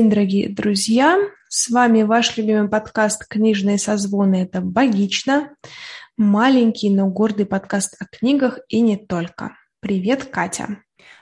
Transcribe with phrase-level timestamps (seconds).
[0.00, 1.18] День, дорогие друзья!
[1.50, 5.54] С вами ваш любимый подкаст «Книжные созвоны»— это «Богично».
[6.16, 9.58] Маленький, но гордый подкаст о книгах и не только.
[9.80, 10.78] Привет, Катя!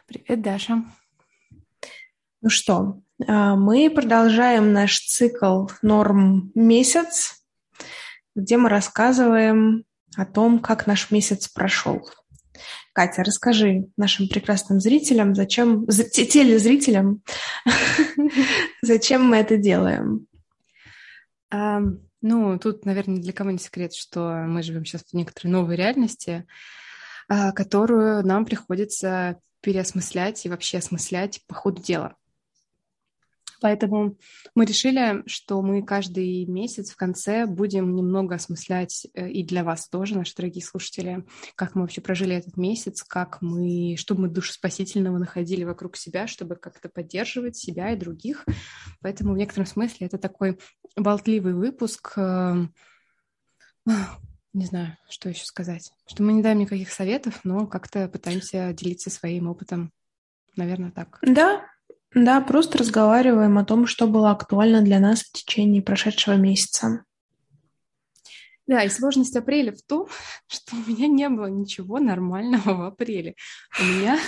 [0.07, 0.85] Привет, Даша!
[2.41, 7.43] Ну что, а, мы продолжаем наш цикл «Норм месяц»,
[8.37, 12.09] где мы рассказываем о том, как наш месяц прошел.
[12.99, 17.23] Катя, расскажи нашим прекрасным зрителям, зачем, телезрителям,
[18.83, 20.27] зачем мы это делаем?
[21.53, 26.45] Ну, тут, наверное, для кого не секрет, что мы живем сейчас в некоторой новой реальности,
[27.29, 32.17] а, которую нам приходится переосмыслять и вообще осмыслять по ходу дела.
[33.61, 34.17] Поэтому
[34.55, 39.89] мы решили, что мы каждый месяц в конце будем немного осмыслять э, и для вас
[39.89, 45.19] тоже, наши дорогие слушатели, как мы вообще прожили этот месяц, как мы, что мы душеспасительного
[45.19, 48.45] находили вокруг себя, чтобы как-то поддерживать себя и других.
[49.01, 50.59] Поэтому в некотором смысле это такой
[50.97, 52.13] болтливый выпуск.
[52.17, 52.67] Э,
[54.53, 55.93] не знаю, что еще сказать.
[56.07, 59.93] Что мы не даем никаких советов, но как-то пытаемся делиться своим опытом.
[60.57, 61.19] Наверное, так.
[61.23, 61.65] Да,
[62.15, 67.05] да, просто разговариваем о том, что было актуально для нас в течение прошедшего месяца.
[68.67, 70.09] Да, и сложность апреля в том,
[70.47, 73.35] что у меня не было ничего нормального в апреле.
[73.81, 74.19] У меня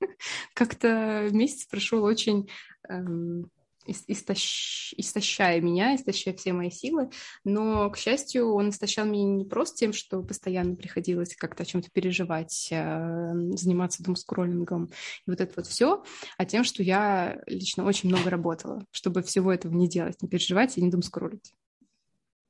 [0.54, 2.48] как-то месяц прошел очень
[2.88, 3.50] эм,
[3.86, 4.94] истощ...
[4.96, 7.10] истощая меня, истощая все мои силы.
[7.44, 11.90] Но, к счастью, он истощал меня не просто тем, что постоянно приходилось как-то о чем-то
[11.90, 14.90] переживать, э, заниматься думскроллингом
[15.26, 16.04] и вот это вот все,
[16.36, 20.76] а тем, что я лично очень много работала, чтобы всего этого не делать, не переживать
[20.76, 21.54] и не думскроллить.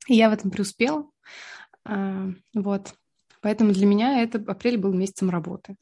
[0.07, 1.09] И я в этом преуспела.
[1.85, 2.93] Э, вот.
[3.41, 5.75] Поэтому для меня это апрель был месяцем работы.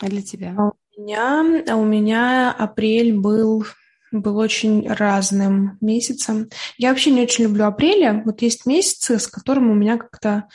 [0.00, 0.56] А для тебя?
[1.00, 3.64] Меня, а у меня апрель был
[4.12, 6.50] был очень разным месяцем.
[6.76, 8.22] Я вообще не очень люблю апреля.
[8.24, 10.48] Вот есть месяцы, с которым у меня как-то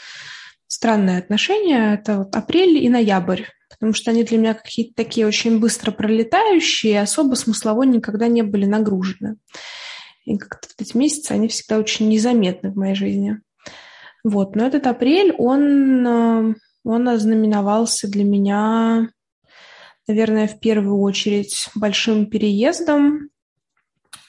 [0.68, 1.96] странное отношение.
[1.96, 7.02] Это вот апрель и ноябрь, потому что они для меня какие-то такие очень быстро пролетающие,
[7.02, 9.38] особо смыслово никогда не были нагружены.
[10.26, 13.40] И как-то вот эти месяцы, они всегда очень незаметны в моей жизни.
[14.24, 19.10] Вот, но этот апрель, он, э, он ознаменовался для меня
[20.08, 23.30] наверное, в первую очередь большим переездом,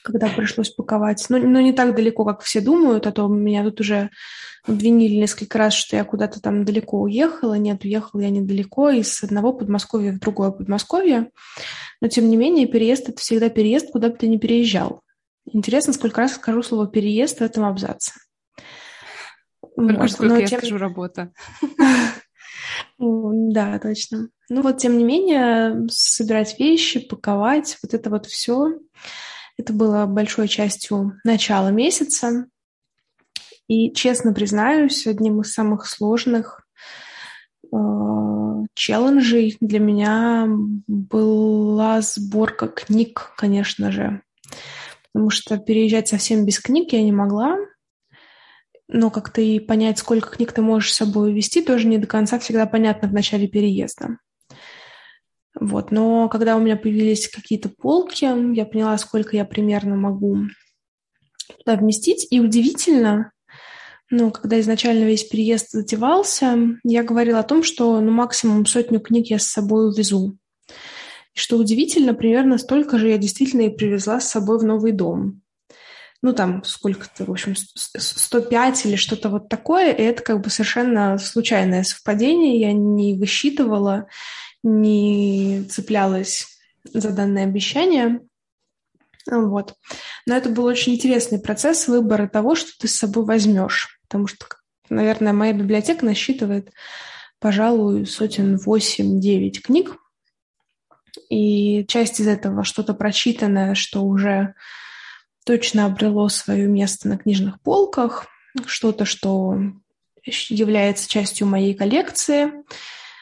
[0.03, 1.25] когда пришлось паковать.
[1.29, 4.09] Но, но не так далеко, как все думают, а то меня тут уже
[4.65, 7.55] обвинили несколько раз, что я куда-то там далеко уехала.
[7.55, 11.29] Нет, уехала я недалеко, из одного Подмосковья в другое Подмосковье.
[12.01, 15.01] Но, тем не менее, переезд– это всегда переезд, куда бы ты ни переезжал.
[15.51, 18.11] Интересно, сколько раз скажу слово «переезд» в этом абзаце.
[19.75, 20.11] Только вот.
[20.11, 20.59] сколько Но я тем...
[20.59, 21.31] скажу «работа».
[22.99, 24.29] Да, точно.
[24.49, 28.79] Ну вот, тем не менее, собирать вещи, паковать, вот это вот все,
[29.57, 32.47] это было большой частью начала месяца.
[33.67, 36.65] И, честно признаюсь, одним из самых сложных
[37.65, 37.77] э,
[38.73, 40.47] челленджей для меня
[40.87, 44.21] была сборка книг, конечно же.
[45.11, 47.57] Потому что переезжать совсем без книг я не могла
[48.87, 52.39] но как-то и понять, сколько книг ты можешь с собой увезти, тоже не до конца
[52.39, 54.17] всегда понятно в начале переезда.
[55.59, 58.25] Вот, но когда у меня появились какие-то полки,
[58.55, 60.37] я поняла, сколько я примерно могу
[61.59, 62.27] туда вместить.
[62.29, 63.31] И удивительно,
[64.09, 69.27] ну, когда изначально весь переезд затевался, я говорила о том, что ну, максимум сотню книг
[69.27, 70.37] я с собой увезу.
[71.33, 75.41] И что удивительно, примерно столько же я действительно и привезла с собой в новый дом
[76.21, 81.17] ну, там, сколько-то, в общем, 105 или что-то вот такое, и это как бы совершенно
[81.17, 84.07] случайное совпадение, я не высчитывала,
[84.63, 86.47] не цеплялась
[86.91, 88.21] за данное обещание,
[89.29, 89.75] вот.
[90.25, 94.45] Но это был очень интересный процесс выбора того, что ты с собой возьмешь, потому что,
[94.89, 96.71] наверное, моя библиотека насчитывает,
[97.39, 99.97] пожалуй, сотен 8-9 книг,
[101.29, 104.55] и часть из этого что-то прочитанное, что уже
[105.47, 108.27] точно обрело свое место на книжных полках,
[108.65, 109.57] что-то, что
[110.23, 112.51] является частью моей коллекции.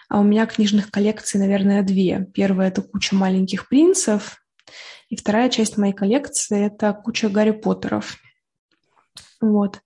[0.10, 2.28] А у меня книжных коллекций, наверное, две.
[2.34, 4.44] Первая– это куча маленьких принцев,
[5.10, 8.18] и вторая часть моей коллекции– это куча Гарри Поттеров.
[9.40, 9.82] Вот.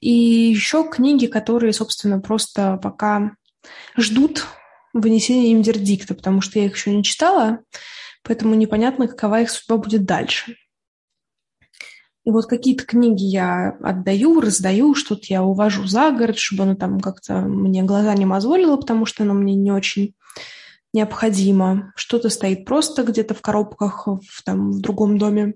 [0.00, 3.32] И еще книги, которые, собственно, просто пока
[3.98, 4.46] ждут
[4.94, 7.60] вынесения им вердикта, потому что я их еще не читала,
[8.22, 10.56] поэтому непонятно, какова их судьба будет дальше.
[12.24, 17.00] И вот какие-то книги я отдаю, раздаю, что-то я увожу за город, чтобы оно там
[17.00, 20.14] как-то мне глаза не мозолило, потому что оно мне не очень
[20.92, 25.54] необходимо, что-то стоит просто где-то в коробках в, там, в другом доме.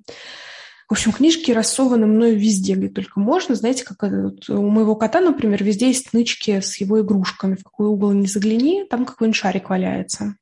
[0.89, 3.55] В общем, книжки рассованы мною везде, где только можно.
[3.55, 7.57] Знаете, как это, вот у моего кота, например, везде есть нычки с его игрушками.
[7.57, 10.37] В какой угол не загляни, там какой-нибудь шарик валяется.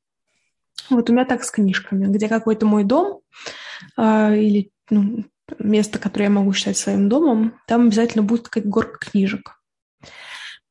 [0.91, 2.07] Вот у меня так с книжками.
[2.07, 3.21] Где какой-то мой дом
[3.97, 5.25] э, или ну,
[5.59, 9.59] место, которое я могу считать своим домом, там обязательно будет какая-то горка книжек.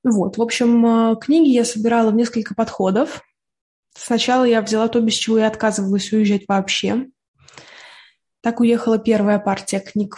[0.03, 3.21] Вот, в общем, э, книги я собирала в несколько подходов.
[3.95, 7.07] Сначала я взяла то, без чего я отказывалась уезжать вообще.
[8.41, 10.17] Так уехала первая партия книг.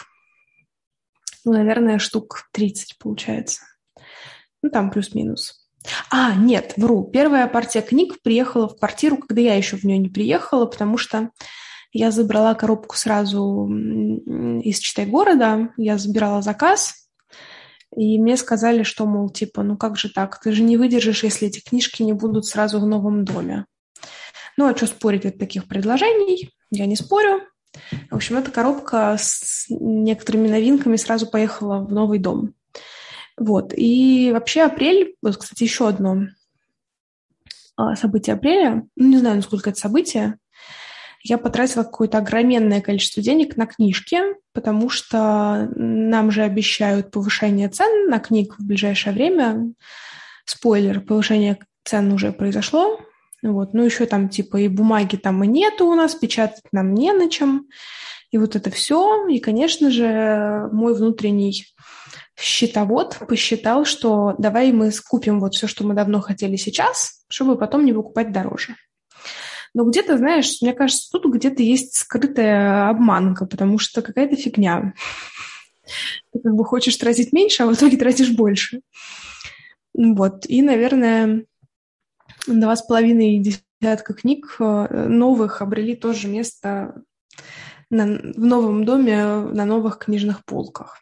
[1.43, 3.61] Ну, наверное, штук 30 получается.
[4.61, 5.62] Ну, там плюс-минус.
[6.09, 7.03] А, нет, вру.
[7.03, 11.29] Первая партия книг приехала в квартиру, когда я еще в нее не приехала, потому что
[11.91, 17.07] я забрала коробку сразу из Читай города, я забирала заказ,
[17.95, 21.47] и мне сказали, что, мол, типа, ну как же так, ты же не выдержишь, если
[21.47, 23.65] эти книжки не будут сразу в новом доме.
[24.57, 26.51] Ну, а что спорить от таких предложений?
[26.71, 27.41] Я не спорю.
[28.09, 32.53] В общем, эта коробка с некоторыми новинками сразу поехала в новый дом.
[33.37, 33.73] Вот.
[33.75, 36.27] И вообще апрель, вот, кстати, еще одно
[37.75, 40.37] а, событие апреля, ну, не знаю, насколько это событие,
[41.23, 44.19] я потратила какое-то огроменное количество денег на книжки,
[44.51, 49.73] потому что нам же обещают повышение цен на книг в ближайшее время.
[50.45, 52.99] Спойлер, повышение цен уже произошло.
[53.41, 53.73] Вот.
[53.73, 57.29] Ну, еще там типа и бумаги там и нету у нас, печатать нам не на
[57.29, 57.67] чем.
[58.31, 59.27] И вот это все.
[59.27, 61.65] И, конечно же, мой внутренний
[62.35, 67.85] счетовод посчитал, что давай мы скупим вот все, что мы давно хотели сейчас, чтобы потом
[67.85, 68.75] не выкупать дороже.
[69.73, 74.93] Но где-то, знаешь, мне кажется, тут где-то есть скрытая обманка, потому что какая-то фигня.
[76.31, 78.81] Ты как бы хочешь тратить меньше, а в итоге тратишь больше.
[79.93, 80.45] Вот.
[80.47, 81.45] И, наверное,
[82.47, 87.03] два с половиной десятка книг э, новых обрели тоже место
[87.89, 90.99] на, в новом доме на новых книжных полках.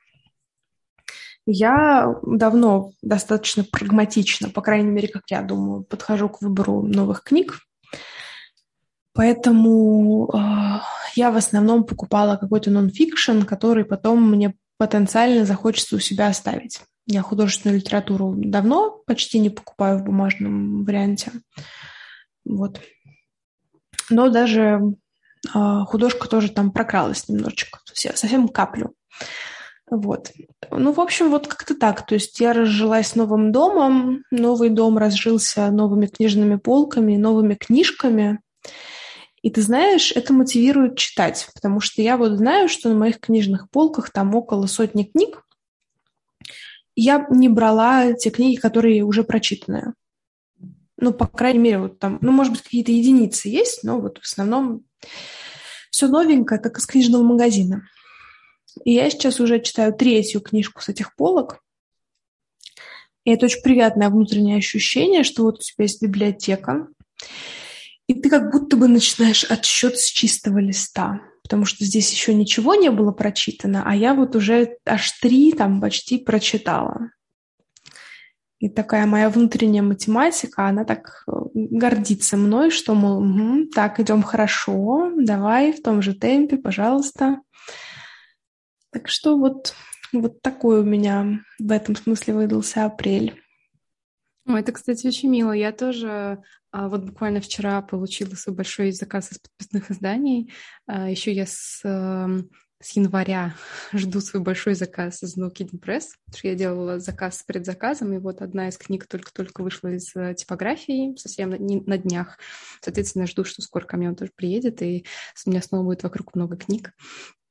[1.45, 7.59] Я давно достаточно прагматично, по крайней мере, как я думаю, подхожу к выбору новых книг.
[9.13, 10.37] Поэтому э,
[11.15, 16.81] я в основном покупала какой-то нон-фикшн, который потом мне потенциально захочется у себя оставить.
[17.07, 21.31] Я художественную литературу давно почти не покупаю в бумажном варианте.
[22.45, 22.79] Вот.
[24.09, 24.79] Но даже
[25.53, 28.93] э, художка тоже там прокралась немножечко, совсем каплю.
[29.91, 30.31] Вот.
[30.71, 32.05] Ну, в общем, вот как-то так.
[32.07, 38.39] То есть я разжилась новым домом, новый дом разжился новыми книжными полками, новыми книжками–
[39.41, 43.69] и ты знаешь, это мотивирует читать, потому что я вот знаю, что на моих книжных
[43.71, 45.43] полках там около сотни книг.
[46.95, 49.93] Я не брала те книги, которые уже прочитаны.
[50.97, 54.23] Ну, по крайней мере, вот там, ну, может быть, какие-то единицы есть, но вот в
[54.23, 54.83] основном
[55.89, 57.87] все новенькое, как из книжного магазина.
[58.83, 61.59] И я сейчас уже читаю третью книжку с этих полок.
[63.23, 66.87] И это очень приятное внутреннее ощущение, что вот у тебя есть библиотека,
[68.07, 72.75] и ты как будто бы начинаешь отсчет с чистого листа, потому что здесь еще ничего
[72.75, 77.11] не было прочитано, а я вот уже аж три там почти прочитала.
[78.59, 84.21] И такая моя внутренняя математика, она так э, гордится мной, что, мол, угу, так, идем
[84.21, 87.39] хорошо, давай в том же темпе, пожалуйста.
[88.91, 89.73] Так что вот,
[90.13, 93.41] вот такой у меня в этом смысле выдался апрель.
[94.47, 95.51] Ой, это, кстати, очень мило.
[95.51, 100.51] Я тоже а, вот буквально вчера получила свой большой заказ из подписных изданий.
[100.87, 102.49] А, еще я с, эм,
[102.81, 103.55] с января
[103.93, 108.13] жду свой большой заказ из No Kidding Press, потому что я делала заказ с предзаказом,
[108.13, 112.39] и вот одна из книг только-только вышла из э, типографии, совсем на, на днях.
[112.81, 115.05] Соответственно, жду, что скоро ко мне он тоже приедет, и
[115.45, 116.93] у меня снова будет вокруг много книг.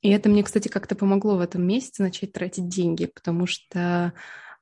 [0.03, 4.13] И это мне, кстати, как-то помогло в этом месяце начать тратить деньги, потому что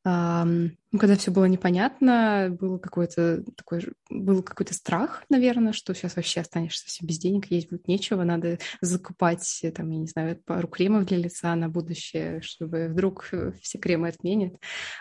[0.04, 6.40] ну, когда все было непонятно, был какой-то такой, был какой-то страх, наверное, что сейчас вообще
[6.40, 11.04] останешься совсем без денег, есть будет нечего, надо закупать, там, я не знаю, пару кремов
[11.04, 14.54] для лица на будущее, чтобы вдруг э, все кремы отменят.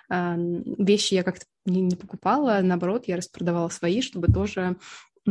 [0.09, 4.77] Вещи я как-то не, не покупала, наоборот, я распродавала свои, чтобы тоже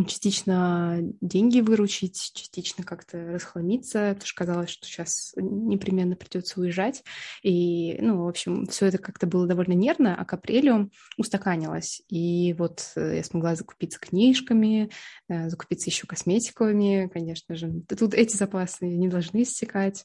[0.05, 7.03] частично деньги выручить, частично как-то расхламиться, потому что казалось, что сейчас непременно придется уезжать.
[7.43, 12.03] И, ну, в общем, все это как-то было довольно нервно, а к апрелю устаканилось.
[12.09, 14.91] И вот э, я смогла закупиться книжками,
[15.29, 17.73] э, закупиться еще косметиковыми, конечно же.
[17.89, 20.05] Тут эти запасы не должны истекать.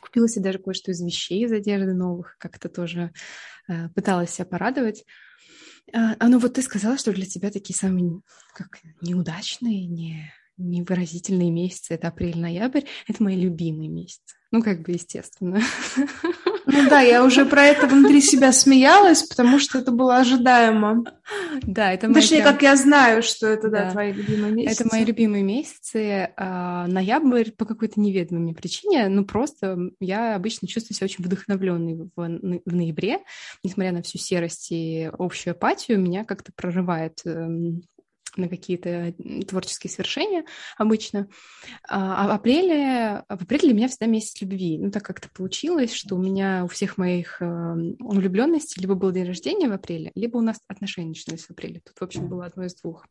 [0.00, 3.12] Купила себе даже кое-что из вещей из одежды новых, как-то тоже
[3.68, 5.04] э, пыталась себя порадовать.
[5.92, 8.20] А, а ну вот ты сказала, что для тебя такие самые
[8.54, 12.82] как неудачные, не невыразительные месяцы это апрель-ноябрь.
[13.06, 14.34] Это мои любимые месяцы.
[14.50, 15.60] Ну, как бы, естественно.
[16.78, 21.04] Ну да, я уже про это внутри себя смеялась, потому что это было ожидаемо.
[21.62, 22.52] Да, это Точнее, прям...
[22.52, 24.82] как я знаю, что это, да, да твои любимые месяцы.
[24.82, 26.30] Это мои любимые месяцы.
[26.36, 31.94] А, ноябрь по какой-то неведомой мне причине, ну просто я обычно чувствую себя очень вдохновленной
[31.94, 33.18] в, в ноябре,
[33.62, 37.82] несмотря на всю серость и общую апатию, меня как-то прорывает эм,
[38.36, 39.14] на какие-то
[39.46, 40.44] творческие свершения
[40.76, 41.28] обычно.
[41.88, 44.78] А, а в апреле, в апреле для меня всегда месяц любви.
[44.78, 49.26] Ну, так как-то получилось, что у меня у всех моих э, влюбленностей либо был день
[49.26, 51.80] рождения в апреле, либо у нас отношения начинались в апреле.
[51.84, 53.06] Тут, в общем, было одно из двух.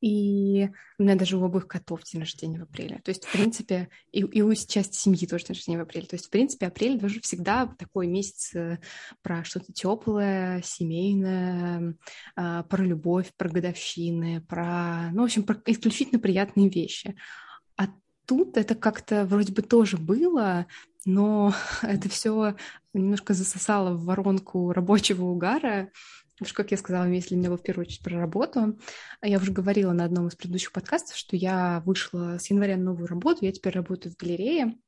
[0.00, 3.00] И у меня даже у обоих котов день рождения в апреле.
[3.04, 6.06] То есть, в принципе, и, и у части семьи тоже день рождения в апреле.
[6.06, 8.78] То есть, в принципе, апрель даже всегда такой месяц э,
[9.22, 11.94] про что-то теплое, семейное,
[12.34, 17.16] а, про любовь, про годовщины, про, ну, в общем, про исключительно приятные вещи.
[17.76, 17.88] А
[18.26, 20.66] тут это как-то вроде бы тоже было,
[21.04, 22.56] но это все
[22.92, 25.90] немножко засосало в воронку рабочего угара,
[26.40, 28.78] Потому что, как я сказала, для меня был в первую очередь про работу.
[29.22, 33.08] Я уже говорила на одном из предыдущих подкастов, что я вышла с января на новую
[33.08, 34.78] работу, я теперь работаю в галерее,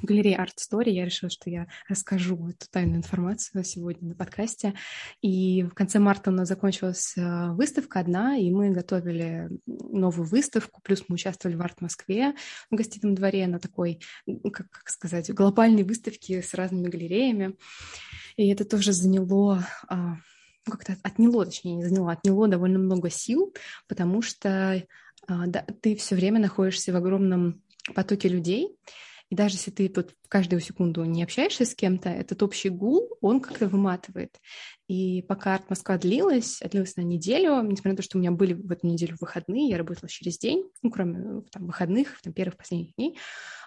[0.00, 0.90] в галерее Art Story.
[0.90, 4.74] Я решила, что я расскажу эту тайную информацию сегодня на подкасте.
[5.20, 10.80] И в конце марта у нас закончилась э, выставка одна, и мы готовили новую выставку,
[10.80, 12.36] плюс мы участвовали в Арт Москве
[12.70, 14.00] в гостином дворе на такой,
[14.52, 17.56] как, как сказать, глобальной выставке с разными галереями.
[18.36, 20.18] И это тоже заняло а,
[20.66, 23.54] ну, как-то отняло, точнее, не заняло, отняло довольно много сил,
[23.88, 24.82] потому что
[25.28, 27.62] а, да, ты все время находишься в огромном
[27.94, 28.76] потоке людей,
[29.32, 33.40] и даже если ты тут каждую секунду не общаешься с кем-то, этот общий гул, он
[33.40, 34.38] как-то выматывает.
[34.88, 38.52] И пока арт Москва длилась, длилась на неделю, несмотря на то, что у меня были
[38.52, 42.94] в эту неделю выходные, я работала через день, ну, кроме там, выходных, там, первых последних
[42.96, 43.18] дней,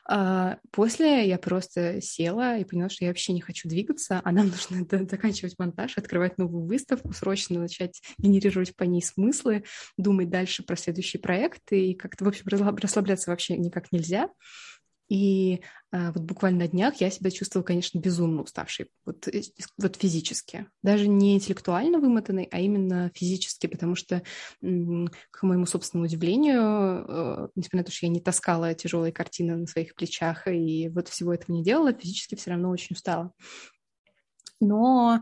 [0.08, 4.48] а после я просто села и поняла, что я вообще не хочу двигаться, а нам
[4.70, 9.64] нужно заканчивать монтаж, открывать новую выставку, срочно начать генерировать по ней смыслы,
[9.98, 14.30] думать дальше про следующие проекты, и как-то, в общем, расслабляться вообще никак нельзя.
[15.08, 19.44] И а, вот буквально на днях я себя чувствовала, конечно, безумно уставшей, вот, э,
[19.78, 20.66] вот физически.
[20.82, 24.24] Даже не интеллектуально вымотанной, а именно физически, потому что,
[24.62, 29.68] к моему собственному удивлению, э, несмотря на то, что я не таскала тяжелые картины на
[29.68, 33.32] своих плечах и вот всего этого не делала, физически все равно очень устала.
[34.60, 35.22] Но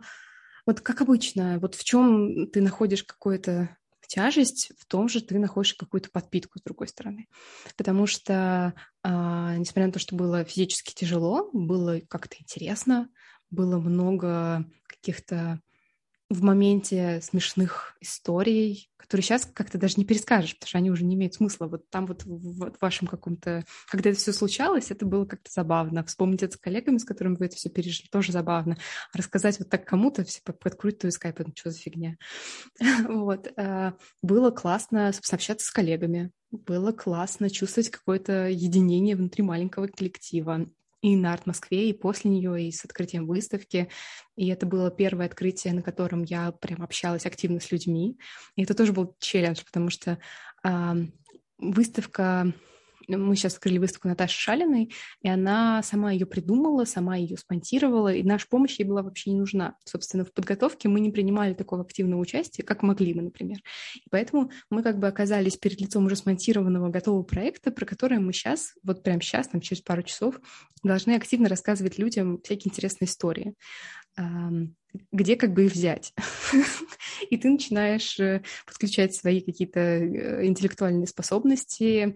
[0.66, 3.76] вот как обычно, вот в чем ты находишь какое-то
[4.14, 7.28] тяжесть в том же, ты находишь какую-то подпитку с другой стороны.
[7.76, 13.10] Потому что, а, несмотря на то, что было физически тяжело, было как-то интересно,
[13.50, 15.60] было много каких-то
[16.30, 21.16] в моменте смешных историй, которые сейчас как-то даже не перескажешь, потому что они уже не
[21.16, 21.68] имеют смысла.
[21.68, 23.64] Вот там вот в вашем каком-то...
[23.90, 26.04] Когда это все случалось, это было как-то забавно.
[26.06, 28.78] Вспомнить это с коллегами, с которыми вы это все пережили, тоже забавно.
[29.12, 32.16] А рассказать вот так кому-то, все подкрутить твой скайп, это что за фигня?
[33.08, 33.52] вот.
[33.58, 36.32] А, было классно, общаться с коллегами.
[36.52, 40.68] Было классно чувствовать какое-то единение внутри маленького коллектива
[41.04, 43.90] и на Арт-Москве, и после нее, и с открытием выставки.
[44.38, 48.18] И это было первое открытие, на котором я прям общалась активно с людьми.
[48.56, 50.18] И это тоже был челлендж, потому что
[50.64, 50.94] э,
[51.60, 52.54] выставка
[53.08, 58.24] мы сейчас открыли выставку Наташи Шалиной, и она сама ее придумала, сама ее спонтировала, и
[58.24, 59.76] наша помощь ей была вообще не нужна.
[59.86, 63.60] Собственно, в подготовке мы не принимали такого активного участия, как могли мы, например.
[63.96, 68.34] И поэтому мы как бы оказались перед лицом уже смонтированного готового проекта, про который мы
[68.34, 70.40] сейчас, вот прямо сейчас, там, через пару часов,
[70.84, 73.56] должны активно рассказывать людям всякие интересные истории
[75.12, 76.14] где как бы их взять.
[77.30, 82.16] И ты начинаешь э, подключать свои какие-то э, интеллектуальные способности,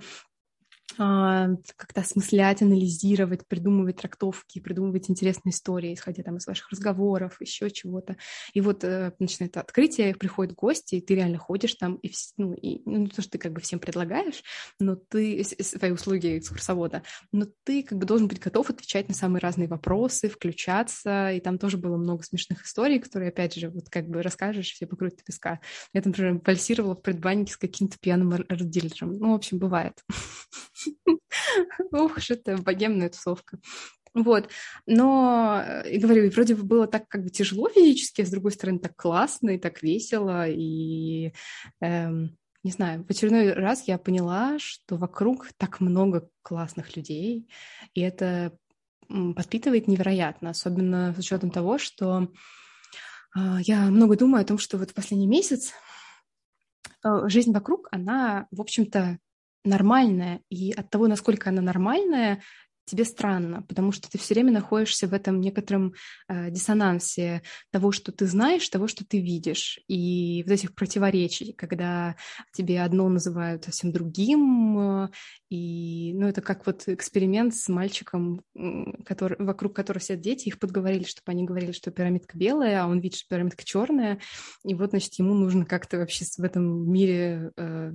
[0.96, 8.15] как-то осмыслять, анализировать, придумывать трактовки, придумывать интересные истории, исходя там из ваших разговоров, еще чего-то.
[8.53, 12.82] И вот э, начинает открытие, приходят гости, и ты реально ходишь там, и, ну, и,
[12.86, 14.41] ну, не то, что ты как бы всем предлагаешь,
[14.79, 19.41] но ты, свои услуги экскурсовода, но ты как бы должен быть готов отвечать на самые
[19.41, 24.08] разные вопросы, включаться, и там тоже было много смешных историй, которые, опять же, вот как
[24.08, 25.60] бы расскажешь, все покрутят песка.
[25.94, 29.13] Я например, пальсировала в предбаннике с каким-то пьяным арт-дилером.
[29.13, 30.03] Ну, в общем, бывает.
[31.91, 33.60] Ух, что это богемная тусовка.
[34.13, 34.50] Вот,
[34.88, 38.51] но, э, и говорю, вроде бы было так как бы тяжело физически, а с другой
[38.51, 41.34] стороны так классно и так весело, и,
[41.81, 47.48] эм, не знаю, в очередной раз я поняла, что вокруг так много классных людей,
[47.93, 48.57] и это
[49.07, 52.29] подпитывает невероятно, особенно с учетом того, что
[53.36, 55.72] А, я много думаю о том, что вот в последний месяц
[57.03, 59.19] э, жизнь вокруг, она, в общем-то,
[59.67, 60.41] нормальная.
[60.50, 62.41] И от того, насколько она нормальная,
[62.88, 65.93] тебе странно, потому что ты все время находишься в этом некотором
[66.29, 72.15] э, диссонансе того, что ты знаешь, того, что ты видишь, и вот этих противоречий, когда
[72.53, 75.09] тебе одно называют совсем другим,
[75.50, 78.41] и, ну, это как вот эксперимент с мальчиком,
[79.05, 83.00] который, вокруг которого сидят дети, их подговорили, чтобы они говорили, что пирамидка белая, а он
[83.00, 84.19] видит, что пирамидка черная,
[84.63, 87.91] и вот, значит, ему нужно как-то вообще в этом мире э,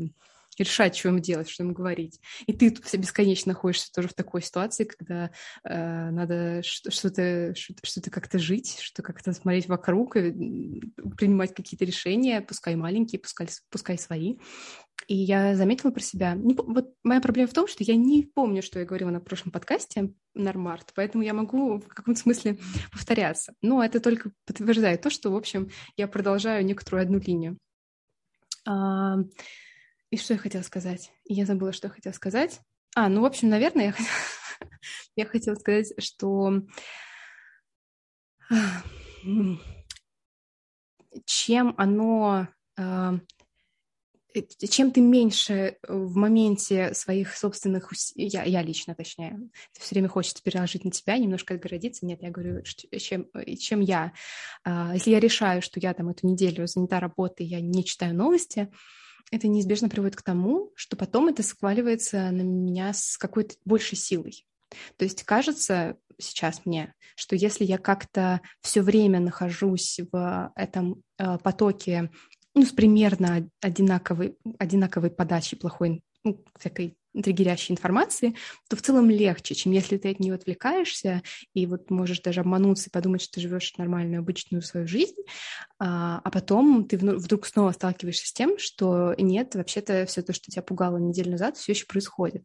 [0.59, 2.21] решать, что ему делать, что ему говорить.
[2.47, 5.31] И ты тут бесконечно находишься тоже в такой ситуации, когда
[5.65, 10.83] э, надо что-то, что-то как-то жить, что как-то смотреть вокруг, и
[11.17, 14.37] принимать какие-то решения, пускай маленькие, пускай, пускай свои.
[15.09, 16.35] И я заметила про себя.
[16.35, 19.51] Не, вот моя проблема в том, что я не помню, что я говорила на прошлом
[19.51, 22.59] подкасте Нормарт, поэтому я могу в каком-то смысле
[22.93, 23.55] повторяться.
[23.63, 27.59] Но это только подтверждает то, что, в общем, я продолжаю некоторую одну линию.
[30.12, 31.11] И что я хотела сказать?
[31.25, 32.61] Я забыла, что я хотела сказать.
[32.95, 33.95] А, ну, в общем, наверное,
[35.16, 36.52] я, хотела, сказать, что
[41.25, 43.14] чем оно, а,
[44.35, 49.40] э, чем ты меньше в моменте своих собственных усилий, я, я лично, точнее,
[49.73, 52.04] все время хочется переложить на тебя, немножко отгородиться.
[52.04, 53.28] Нет, я говорю, чем,
[53.59, 54.12] чем я.
[54.62, 58.71] А, если я решаю, что я там эту неделю занята работой, я не читаю новости,
[59.31, 64.47] это неизбежно приводит к тому, что потом это сваливается на меня с какой-то большей силой.
[64.97, 71.38] То есть кажется сейчас мне, что если я как-то все время нахожусь в этом э,
[71.38, 72.11] потоке
[72.55, 78.37] ну, с примерно одинаковой, одинаковой подачей плохой, ну, всякой триггерящей информации,
[78.69, 81.22] то в целом легче, чем если ты от нее отвлекаешься
[81.55, 85.20] и вот можешь даже обмануться и подумать, что ты живешь нормальную, обычную свою жизнь,
[85.79, 90.51] а, а потом ты вдруг снова сталкиваешься с тем, что нет, вообще-то все то, что
[90.51, 92.44] тебя пугало неделю назад, все еще происходит.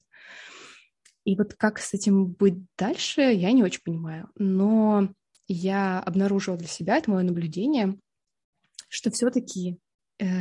[1.24, 4.30] И вот как с этим быть дальше, я не очень понимаю.
[4.36, 5.10] Но
[5.48, 7.98] я обнаружила для себя, это мое наблюдение,
[8.90, 9.78] что все-таки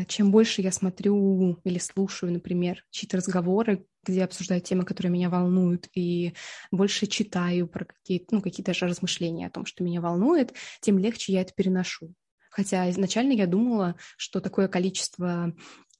[0.08, 5.88] чем больше я смотрю или слушаю, например, чьи-то разговоры, где обсуждают темы, которые меня волнуют,
[5.94, 6.34] и
[6.70, 11.32] больше читаю про какие-то, ну, какие-то же размышления о том, что меня волнует, тем легче
[11.32, 12.14] я это переношу.
[12.50, 15.52] Хотя изначально я думала, что такое количество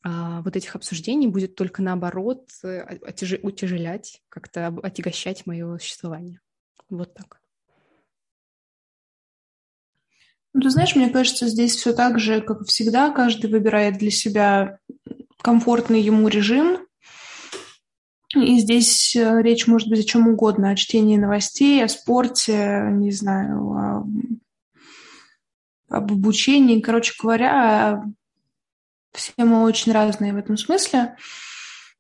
[0.03, 3.35] а, вот этих обсуждений будет только наоборот э, отяж...
[3.43, 6.41] утяжелять, как-то отягощать мое существование.
[6.89, 7.41] Вот так.
[10.57, 14.79] Ну, ты знаешь, мне кажется, здесь все так же, как всегда, каждый выбирает для себя
[15.43, 16.79] комфортный ему режим.
[18.35, 23.11] И здесь э, речь может быть о чем угодно, о чтении новостей, о спорте, не
[23.11, 24.07] знаю, о,
[25.91, 26.81] об обучении.
[26.81, 28.03] Короче говоря,
[29.13, 31.17] все мы очень разные в этом смысле.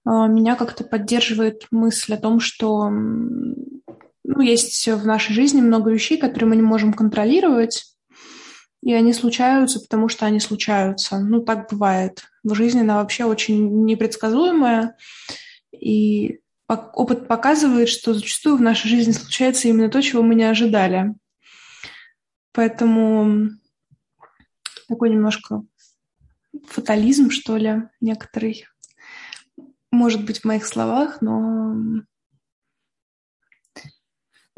[0.06, 6.16] А, меня как-то поддерживает мысль о том, что ну, есть в нашей жизни много вещей,
[6.16, 7.95] которые мы не можем контролировать,
[8.82, 11.18] и они случаются, потому что они случаются.
[11.18, 12.24] Ну, так бывает.
[12.44, 14.96] В жизни она вообще очень непредсказуемая,
[15.72, 21.14] и опыт показывает, что зачастую в нашей жизни случается именно то, чего мы не ожидали.
[22.52, 23.50] Поэтому
[24.88, 25.62] такой немножко
[26.68, 28.66] фатализм, что ли, некоторый,
[29.90, 31.74] может быть, в моих словах, но...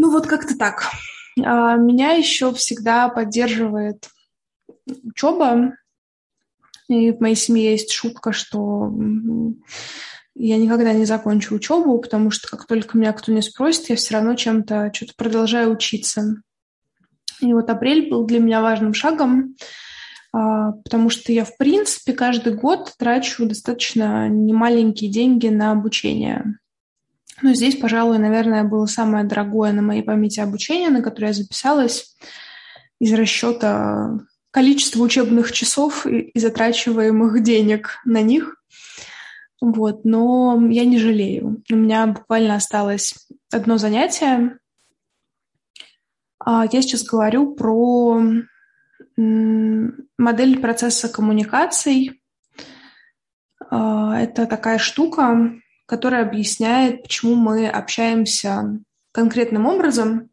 [0.00, 0.84] Ну вот как-то так.
[1.44, 4.08] А меня еще всегда поддерживает
[5.04, 5.74] учеба.
[6.88, 8.92] И в моей семье есть шутка, что
[10.34, 14.14] я никогда не закончу учебу, потому что как только меня кто не спросит, я все
[14.14, 16.36] равно чем-то что-то продолжаю учиться.
[17.40, 19.56] И вот апрель был для меня важным шагом,
[20.32, 26.58] а, потому что я, в принципе, каждый год трачу достаточно немаленькие деньги на обучение.
[27.42, 32.16] Но здесь, пожалуй, наверное, было самое дорогое на моей памяти обучение, на которое я записалась
[32.98, 34.20] из расчета
[34.50, 38.56] количество учебных часов и затрачиваемых денег на них.
[39.60, 41.62] Вот, но я не жалею.
[41.70, 43.14] У меня буквально осталось
[43.52, 44.58] одно занятие.
[46.38, 48.22] А, я сейчас говорю про
[49.16, 52.22] модель процесса коммуникаций.
[53.70, 55.52] А, это такая штука,
[55.88, 58.78] которая объясняет, почему мы общаемся
[59.10, 60.28] конкретным образом,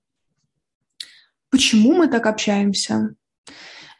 [1.49, 3.15] почему мы так общаемся,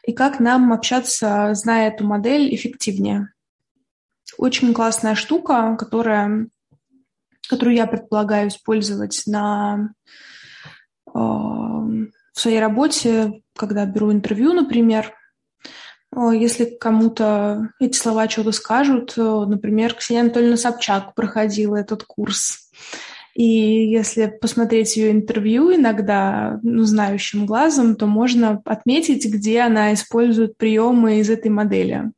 [0.02, 3.32] и как нам общаться, зная эту модель, эффективнее.
[4.36, 6.46] Очень классная штука, которая,
[7.48, 9.94] которую я предполагаю использовать на,
[11.06, 15.14] э, в своей работе, когда беру интервью, например,
[16.32, 22.70] Если кому-то эти слова что-то скажут, например, Ксения Анатольевна Собчак проходила этот курс.
[23.36, 30.56] И если посмотреть ее интервью иногда, ну, знающим глазом, то можно отметить, где она использует
[30.56, 32.12] приемы из этой модели.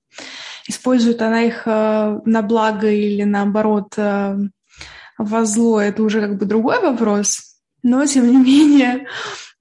[0.68, 4.36] Использует она их э, на благо или наоборот э,
[5.18, 7.56] во зло, это уже как бы другой вопрос.
[7.82, 9.08] Но, тем не менее,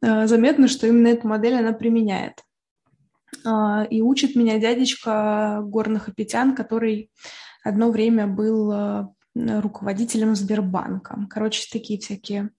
[0.03, 2.43] э, заметно, что именно эту модель она применяет.
[3.89, 7.11] И учит меня дядечка горных апетян, который
[7.63, 11.27] одно время был руководителем Сбербанка.
[11.29, 12.49] Короче, такие всякие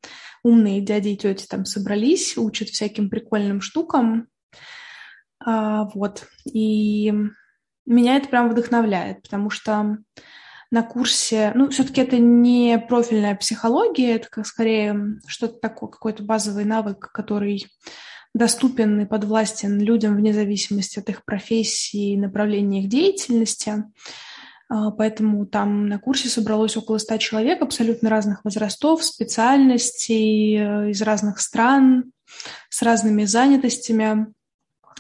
[0.45, 4.29] умные дяди и тети там собрались, учат всяким прикольным штукам.
[5.45, 6.27] Вот.
[6.53, 7.13] И
[7.87, 9.99] меня это прям вдохновляет, потому что
[10.71, 17.11] на курсе, ну, все-таки это не профильная психология, это скорее что-то такое, какой-то базовый навык,
[17.11, 17.67] который
[18.35, 23.85] доступен и подвластен людям вне зависимости от их профессии и направления их деятельности.
[24.69, 31.01] А, поэтому там на курсе собралось около ста человек абсолютно разных возрастов, специальностей, э, из
[31.01, 32.13] разных стран,
[32.69, 34.33] с разными занятостями.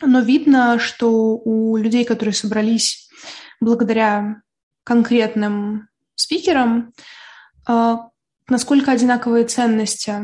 [0.00, 3.10] Но видно, что у людей, которые собрались
[3.60, 4.42] благодаря
[4.84, 6.92] конкретным спикерам,
[7.66, 8.08] а,
[8.48, 10.14] насколько одинаковые ценности.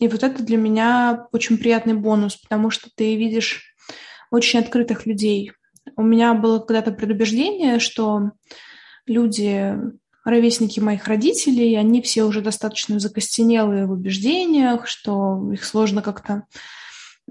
[0.00, 3.74] И вот это для меня очень приятный бонус, потому что ты видишь
[4.30, 5.52] очень открытых людей.
[5.96, 8.32] У меня было когда-то предубеждение, что
[9.06, 9.76] люди,
[10.24, 16.44] ровесники моих родителей, они все уже достаточно закостенелые в убеждениях, что их сложно как-то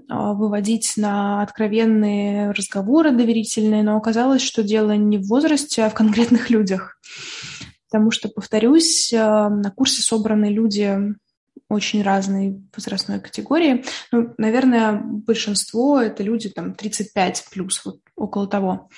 [0.08, 5.94] а, выводить на откровенные разговоры доверительные, но оказалось, что дело не в возрасте, а в
[5.94, 6.98] конкретных людях.
[7.90, 10.98] Потому что, повторюсь, а, на курсе собраны люди
[11.72, 13.84] очень разной возрастной категории.
[14.10, 18.88] Ну, наверное, большинство— это люди там 35 плюс, вот около того.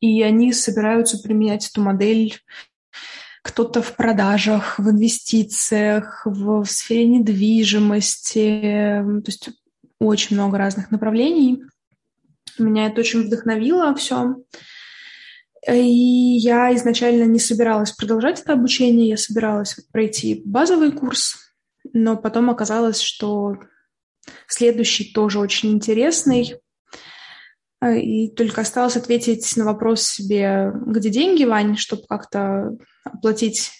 [0.00, 2.38] И они собираются применять эту модель
[3.42, 9.50] кто-то в продажах, в инвестициях, в, в сфере недвижимости, то есть
[9.98, 11.62] очень много разных направлений.
[12.58, 14.36] Меня это очень вдохновило все.
[15.68, 21.36] И я изначально не собиралась продолжать это обучение, я собиралась пройти базовый курс,
[21.92, 23.56] но потом оказалось, что
[24.46, 26.56] следующий тоже очень интересный.
[27.82, 33.70] И только осталось ответить на вопрос себе, где деньги, Вань, чтобы как-то оплатить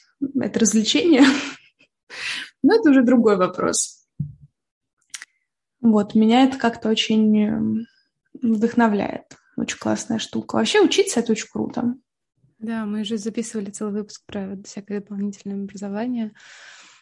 [0.40, 1.22] это развлечение.
[2.62, 4.06] Но это уже другой вопрос.
[5.80, 7.86] Вот, меня это как-то очень эм,
[8.42, 9.24] вдохновляет.
[9.56, 10.56] Очень классная штука.
[10.56, 11.94] Вообще учиться— это очень круто.
[12.58, 16.32] Да, мы уже записывали целый выпуск про всякое дополнительное образование.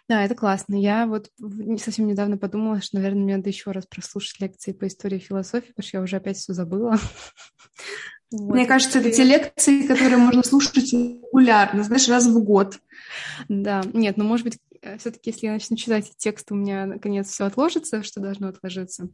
[0.08, 0.74] Да, это классно.
[0.74, 1.30] Я вот
[1.78, 5.68] совсем недавно подумала, что, наверное, мне надо еще раз прослушать лекции по истории и философии,
[5.68, 6.98] потому что я уже опять все забыла.
[8.30, 8.52] Вот.
[8.52, 12.78] Мне кажется, это те лекции, которые можно слушать регулярно, знаешь, раз в год.
[13.48, 17.30] Да, нет, ну, может быть, э, все-таки, если я начну читать текст, у меня наконец
[17.30, 19.08] все отложится, что должно отложиться.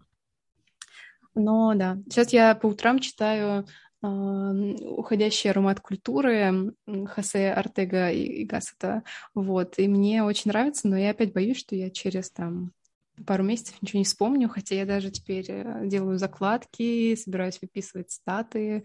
[1.35, 3.67] Но да, сейчас я по утрам читаю
[4.03, 6.75] э, «Уходящий аромат культуры»
[7.07, 9.03] Хосе Артега и Гассета.
[9.35, 12.73] Вот, и мне очень нравится, но я опять боюсь, что я через там
[13.27, 18.85] пару месяцев ничего не вспомню, хотя я даже теперь э, делаю закладки, собираюсь выписывать статы.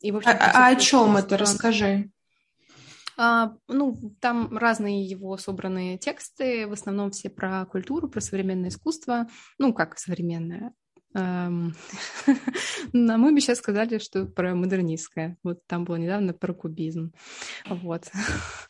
[0.00, 1.36] И, в общем, а, а о чем это?
[1.36, 2.10] Расскажи.
[3.16, 9.28] А, ну, там разные его собранные тексты, в основном все про культуру, про современное искусство.
[9.58, 10.72] Ну, как современное?
[11.14, 11.74] На
[12.92, 15.36] мы бы сейчас сказали, что про модернистское.
[15.42, 17.12] Вот там было недавно про кубизм.
[17.68, 18.10] Вот.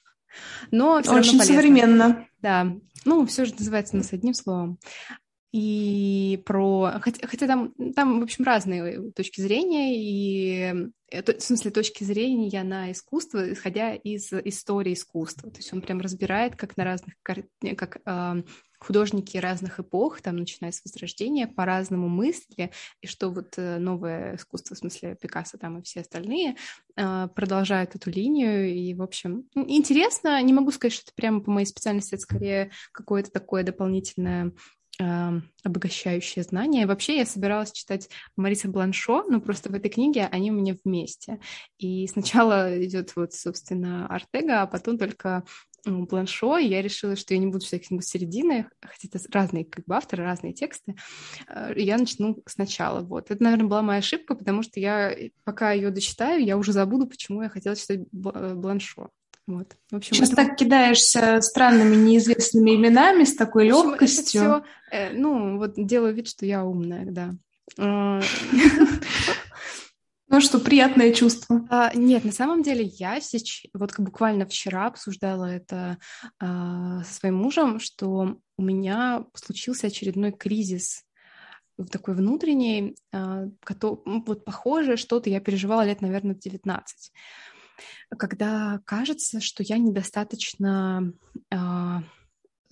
[0.71, 2.27] Но Очень современно.
[2.41, 2.77] Да.
[3.05, 4.79] Ну, все же называется нас одним словом.
[5.53, 6.99] И про...
[7.01, 12.91] Хотя, хотя там, там, в общем, разные точки зрения, и в смысле точки зрения на
[12.91, 15.51] искусство, исходя из истории искусства.
[15.51, 18.43] То есть он прям разбирает, как на разных, как э,
[18.85, 22.71] художники разных эпох, там, начиная с Возрождения, по-разному мысли,
[23.01, 26.57] и что вот э, новое искусство, в смысле Пикассо там и все остальные,
[26.97, 31.51] э, продолжают эту линию, и, в общем, интересно, не могу сказать, что это прямо по
[31.51, 34.53] моей специальности, это скорее какое-то такое дополнительное
[35.65, 36.87] обогащающее знание.
[36.87, 41.41] Вообще я собиралась читать Мариса Бланшо, но просто в этой книге они у меня вместе.
[41.79, 45.43] И сначала идет вот, собственно, Артега, а потом только
[45.85, 49.95] Бланшо, и я решила, что я не буду с середины, хотя это разные как бы
[49.95, 50.97] авторы, разные тексты,
[51.49, 53.01] э, я начну сначала.
[53.01, 53.31] Вот.
[53.31, 57.07] Это, наверное, была моя ошибка, потому что я, э, пока ее дочитаю, я уже забуду,
[57.07, 59.11] почему я хотела читать э, Бланшо.
[59.47, 59.77] Вот.
[59.91, 60.37] В общем, Сейчас это...
[60.37, 64.41] так кидаешься странными неизвестными именами с такой общем, легкостью.
[64.41, 67.35] Все, э, ну, вот делаю вид, что я умная, да.
[70.35, 71.65] Ну что, приятное чувство.
[71.71, 75.99] А, нет, на самом деле я сейчас, вот буквально вчера обсуждала это
[76.41, 81.05] а, со своим мужем, что у меня случился очередной кризис
[81.93, 87.13] такой внутренний, а, который, вот похоже, что-то я переживала лет, наверное, в 19
[88.17, 91.13] когда кажется, что я недостаточно
[91.53, 92.03] а,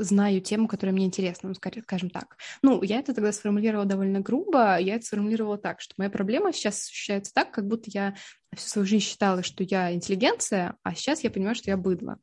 [0.04, 2.36] знаю тему, которая мне интересна, ну, скажем так.
[2.62, 6.88] Ну, я это тогда сформулировала довольно грубо, я это сформулировала так, что моя проблема сейчас
[6.88, 8.14] ощущается так, как будто я
[8.54, 12.18] всю свою жизнь считала, что я интеллигенция, а сейчас я понимаю, что я быдло.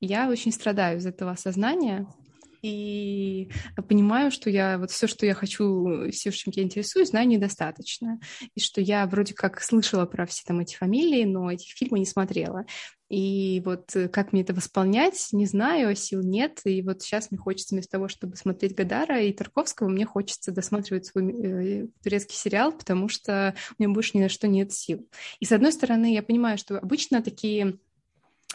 [0.00, 2.06] Я очень страдаю из этого осознания,
[2.62, 3.50] и
[3.88, 8.18] понимаю, что я вот все, что я хочу, все, чем я интересуюсь, знаю недостаточно.
[8.54, 12.06] И что я вроде как слышала про все там эти фамилии, но этих фильмов не
[12.06, 12.64] смотрела.
[13.08, 16.60] И вот э, как мне это восполнять, не знаю, сил нет.
[16.64, 21.06] И вот сейчас мне хочется вместо того, чтобы смотреть Гадара и Тарковского, мне хочется досматривать
[21.06, 25.08] свой э, турецкий сериал, потому что у меня больше ни на что нет сил.
[25.38, 27.78] И с одной стороны, я понимаю, что обычно такие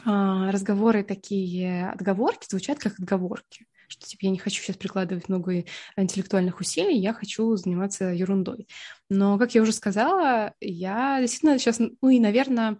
[0.05, 5.65] а, разговоры, такие отговорки звучат как отговорки что типа я не хочу сейчас прикладывать много
[5.97, 8.67] интеллектуальных усилий, я хочу заниматься ерундой.
[9.09, 12.77] Но, как я уже сказала, я действительно сейчас, ну и, наверное,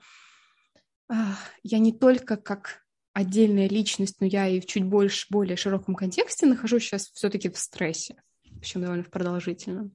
[1.63, 6.45] я не только как отдельная личность, но я и в чуть больше, более широком контексте
[6.45, 8.15] нахожусь сейчас все-таки в стрессе,
[8.59, 9.93] причем довольно продолжительном.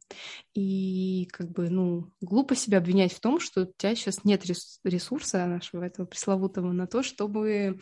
[0.54, 4.44] И как бы, ну, глупо себя обвинять в том, что у тебя сейчас нет
[4.84, 7.78] ресурса нашего этого пресловутого на то, чтобы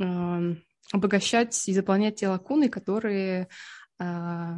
[0.00, 0.54] э,
[0.92, 3.48] обогащать и заполнять те лакуны, которые
[4.00, 4.56] э,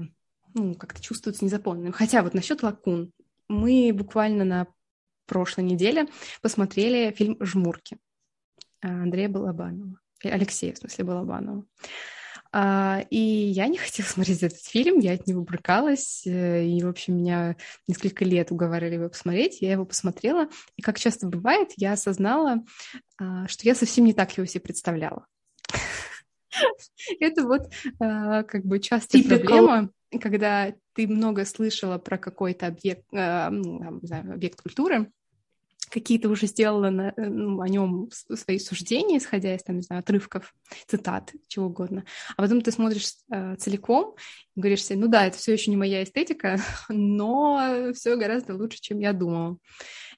[0.55, 1.93] ну, как-то чувствуются незаполненными.
[1.93, 3.13] Хотя вот насчет лакун.
[3.49, 4.67] Мы буквально на
[5.27, 6.07] прошлой неделе
[6.41, 7.99] посмотрели фильм «Жмурки».
[8.89, 9.99] Андрея Балабанова.
[10.23, 11.65] Алексея, в смысле, Балабанова.
[12.57, 16.89] А, и я не хотела смотреть этот фильм, я от него брыкалась, э, и, в
[16.89, 17.57] общем, меня
[17.89, 22.65] несколько лет уговаривали его посмотреть, я его посмотрела, и, как часто бывает, я осознала,
[23.19, 25.27] а, что я совсем не так его себе представляла.
[27.21, 27.63] Это вот
[27.99, 35.11] а, как бы частая проблема, когда ты много слышала про какой-то объект, объект культуры,
[35.91, 40.01] какие-то уже сделала на, э, ну, о нем свои суждения, исходя из, там, не знаю,
[40.01, 40.55] отрывков,
[40.87, 42.05] цитат, чего угодно.
[42.37, 44.15] А потом ты смотришь э, целиком
[44.57, 48.81] и говоришь себе, ну да, это все еще не моя эстетика, но все гораздо лучше,
[48.81, 49.59] чем я думала.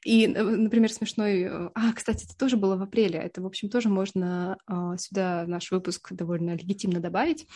[0.05, 1.43] И, э, например, смешной...
[1.43, 3.19] Э, а, кстати, это тоже было в апреле.
[3.19, 7.47] Это, в общем, тоже можно э, сюда наш выпуск довольно легитимно добавить.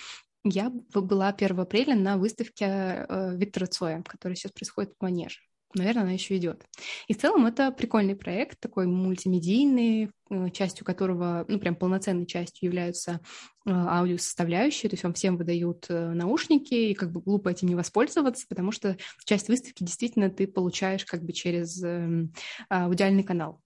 [0.43, 5.41] Я была 1 апреля на выставке э, Виктора Цоя, которая сейчас происходит в Манеже
[5.75, 6.65] наверное, она еще идет.
[7.09, 12.69] И в целом это прикольный проект, такой мультимедийный, э, частью которого, ну, прям полноценной частью
[12.69, 13.21] являются
[13.67, 17.75] э, аудиосоставляющие, то есть вам всем выдают э, наушники, и как бы глупо этим не
[17.75, 22.33] воспользоваться, потому что часть выставки действительно ты получаешь как бы через эм,
[22.69, 23.61] аудиальный канал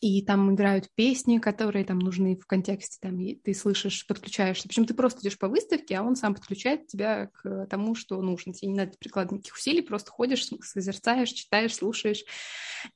[0.00, 4.68] и там играют песни, которые там нужны в контексте, там, и ты слышишь, подключаешься.
[4.68, 8.52] Причем ты просто идешь по выставке, а он сам подключает тебя к тому, что нужно.
[8.52, 12.24] Тебе не надо прикладывать никаких усилий, просто ходишь, созерцаешь, читаешь, слушаешь.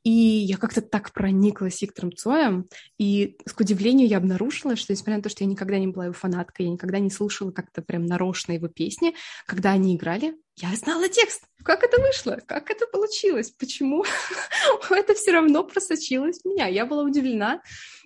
[0.03, 5.23] И я как-то так прониклась Виктором Цоем, и к удивлению я обнаружила, что несмотря на
[5.23, 8.53] то, что я никогда не была его фанаткой, я никогда не слушала как-то прям нарочно
[8.53, 9.15] его песни,
[9.47, 11.44] когда они играли, я знала текст.
[11.62, 12.38] Как это вышло?
[12.47, 13.51] Как это получилось?
[13.51, 14.05] Почему
[14.90, 16.66] это все равно просочилось в меня?
[16.66, 17.62] Я была удивлена.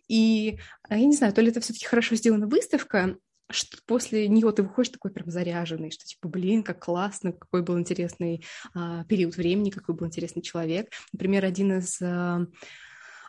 [0.09, 3.17] И а, я не знаю, то ли это все-таки хорошо сделана выставка,
[3.51, 7.79] что после нее ты выходишь такой прям заряженный, что типа, блин, как классно, какой был
[7.79, 10.91] интересный а, период времени, какой был интересный человек.
[11.13, 12.47] Например, один из а,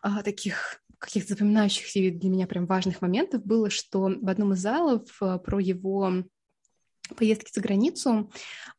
[0.02, 5.04] а, таких каких-то запоминающихся для меня прям важных моментов было, что в одном из залов
[5.22, 6.24] а, про его
[7.16, 8.32] поездки за границу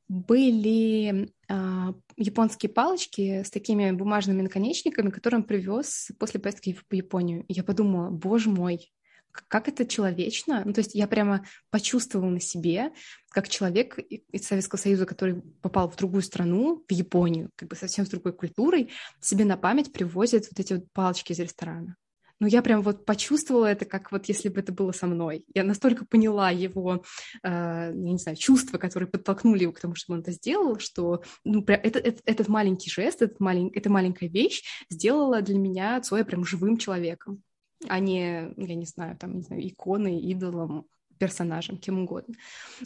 [0.09, 7.45] были э, японские палочки с такими бумажными наконечниками, которые он привез после поездки в Японию.
[7.49, 8.93] И я подумала, боже мой,
[9.49, 10.63] как это человечно.
[10.65, 12.93] Ну, то есть я прямо почувствовала на себе,
[13.31, 18.07] как человек из Советского Союза, который попал в другую страну, в Японию, как бы совсем
[18.07, 21.97] с другой культурой, себе на память привозит вот эти вот палочки из ресторана.
[22.41, 25.45] Ну, я прям вот почувствовала это, как вот если бы это было со мной.
[25.55, 27.05] Я настолько поняла его,
[27.43, 31.23] э, я не знаю, чувства, которые подтолкнули его к тому, чтобы он это сделал, что
[31.45, 36.01] ну, прям это, это, этот маленький жест, этот малень, эта маленькая вещь сделала для меня
[36.01, 37.43] Цоя прям живым человеком
[37.89, 40.87] а не, я не знаю, там, не знаю, иконой, идолом,
[41.19, 42.35] персонажем, кем угодно.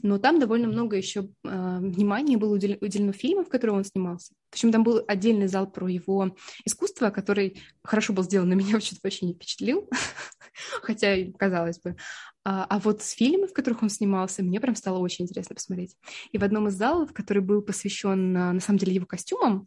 [0.02, 4.34] Но там довольно много еще э, внимания было уделено фильмам, в которых он снимался.
[4.50, 9.00] Причем там был отдельный зал про его искусство, который хорошо был сделан, на меня вообще-то
[9.02, 9.88] вообще не впечатлил,
[10.82, 11.96] хотя, казалось бы.
[12.44, 15.96] А, а вот с фильмами, в которых он снимался, мне прям стало очень интересно посмотреть.
[16.32, 19.66] И в одном из залов, который был посвящен, на самом деле, его костюмам,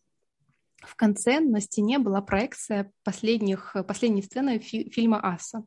[0.81, 5.63] в конце на стене была проекция последних, последней сцены фи- фильма «Асса».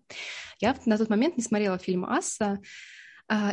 [0.61, 2.61] Я на тот момент не смотрела фильм «Асса»,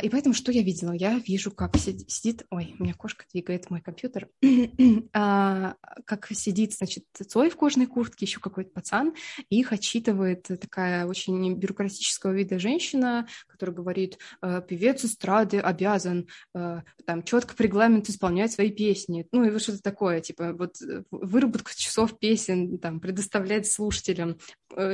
[0.02, 0.92] и поэтому что я видела?
[0.92, 2.44] Я вижу, как сидит...
[2.50, 4.28] Ой, у меня кошка двигает мой компьютер.
[5.12, 9.14] а, как сидит, значит, Цой в кожаной куртке, еще какой-то пацан,
[9.48, 16.80] и их отчитывает такая очень бюрократического вида женщина, которая говорит, «Э, певец эстрады обязан э,
[17.06, 19.26] там четко по регламенту исполнять свои песни.
[19.32, 24.38] Ну, и вот что-то такое, типа, вот э, выработка часов песен там предоставлять слушателям,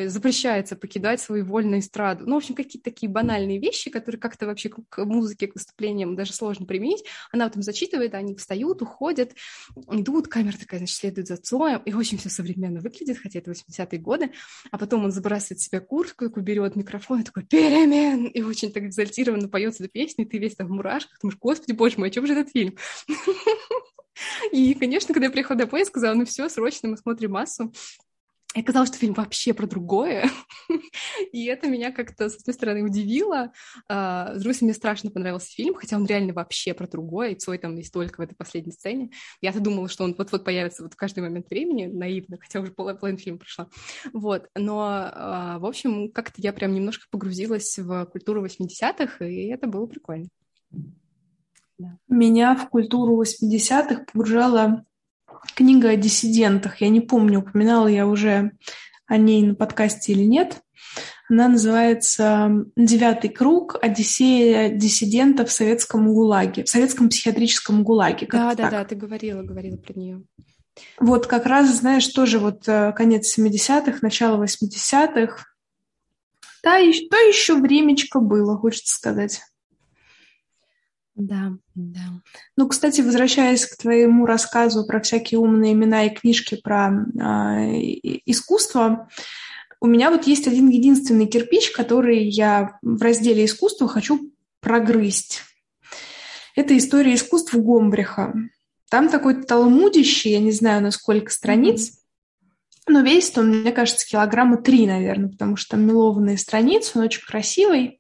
[0.06, 2.26] запрещается покидать свою вольную эстраду.
[2.26, 6.16] Ну, в общем, какие-то такие банальные вещи, которые как-то вообще вообще к музыке, к выступлениям
[6.16, 7.04] даже сложно применить.
[7.32, 9.34] Она им зачитывает, они встают, уходят,
[9.90, 13.98] идут, камера такая, значит, следует за Цоем, и очень все современно выглядит, хотя это 80-е
[13.98, 14.32] годы.
[14.70, 18.84] А потом он забрасывает себе куртку, такой берет микрофон и такой «Перемен!» И очень так
[18.84, 22.10] экзальтированно поет эту песню, и ты весь там в мурашках, думаешь, господи, боже мой, о
[22.10, 22.76] чем же этот фильм?
[24.52, 27.72] И, конечно, когда я приехала домой, я сказала, ну все, срочно мы смотрим массу.
[28.54, 30.30] И оказалось, что фильм вообще про другое.
[31.32, 33.52] и это меня как-то, с одной стороны, удивило.
[33.88, 37.34] А, с другой стороны, мне страшно понравился фильм, хотя он реально вообще про другое, и
[37.34, 39.10] Цой там есть только в этой последней сцене.
[39.42, 43.18] Я-то думала, что он вот-вот появится вот в каждый момент времени, наивно, хотя уже половина
[43.18, 43.68] фильма прошла.
[44.14, 44.48] Вот.
[44.54, 49.86] Но, а, в общем, как-то я прям немножко погрузилась в культуру 80-х, и это было
[49.86, 50.26] прикольно.
[51.78, 51.98] Да.
[52.08, 54.84] Меня в культуру 80-х погружала
[55.54, 56.80] книга о диссидентах.
[56.80, 58.52] Я не помню, упоминала я уже
[59.06, 60.60] о ней на подкасте или нет.
[61.28, 63.76] Она называется «Девятый круг.
[63.82, 68.28] Одиссея диссидентов в советском ГУЛАГе», в советском психиатрическом ГУЛАГе.
[68.32, 68.70] Да, да, так.
[68.70, 70.22] да, ты говорила, говорила про нее.
[70.98, 75.44] Вот как раз, знаешь, тоже вот э, конец 70-х, начало 80-х.
[76.62, 79.42] Да, и, то еще времечко было, хочется сказать.
[81.18, 82.22] Да, да.
[82.56, 87.80] Ну, кстати, возвращаясь к твоему рассказу про всякие умные имена и книжки про э,
[88.24, 89.08] искусство,
[89.80, 95.42] у меня вот есть один единственный кирпич, который я в разделе искусства хочу прогрызть.
[96.54, 98.32] Это история искусств Гомбриха.
[98.88, 101.98] Там такой талмудище, я не знаю, на сколько страниц,
[102.86, 107.22] но весит он, мне кажется, килограмма три, наверное, потому что там мелованные страницы, он очень
[107.26, 107.98] красивый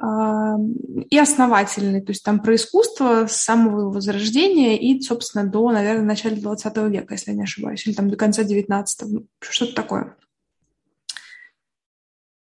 [0.00, 6.36] и основательный, то есть там про искусство с самого возрождения и, собственно, до, наверное, начала
[6.36, 10.16] 20 века, если я не ошибаюсь, или там до конца 19 что-то такое.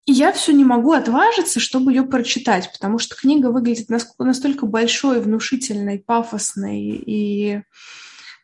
[0.05, 3.87] И я все не могу отважиться, чтобы ее прочитать, потому что книга выглядит
[4.17, 7.61] настолько большой, внушительной, пафосной и,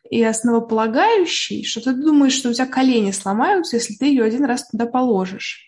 [0.08, 4.68] и основополагающей, что ты думаешь, что у тебя колени сломаются, если ты ее один раз
[4.68, 5.66] туда положишь.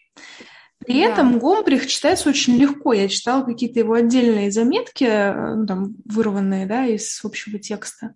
[0.87, 1.13] При да.
[1.13, 2.93] этом Гомбрих читается очень легко.
[2.93, 8.15] Я читала какие-то его отдельные заметки, э, ну, там, вырванные да, из общего текста.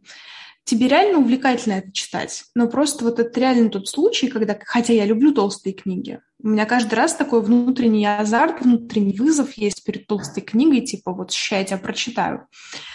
[0.64, 2.44] Тебе реально увлекательно это читать.
[2.56, 6.66] Но просто вот это реально тот случай, когда, хотя я люблю толстые книги, у меня
[6.66, 11.64] каждый раз такой внутренний азарт, внутренний вызов есть перед толстой книгой, типа вот ща я
[11.64, 12.46] тебя прочитаю.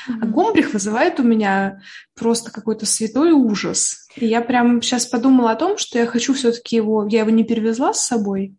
[0.07, 0.13] Mm-hmm.
[0.21, 1.81] А Гомбрих вызывает у меня
[2.13, 4.07] просто какой-то святой ужас.
[4.15, 7.43] И я прям сейчас подумала о том, что я хочу все-таки его, я его не
[7.43, 8.55] перевезла с собой,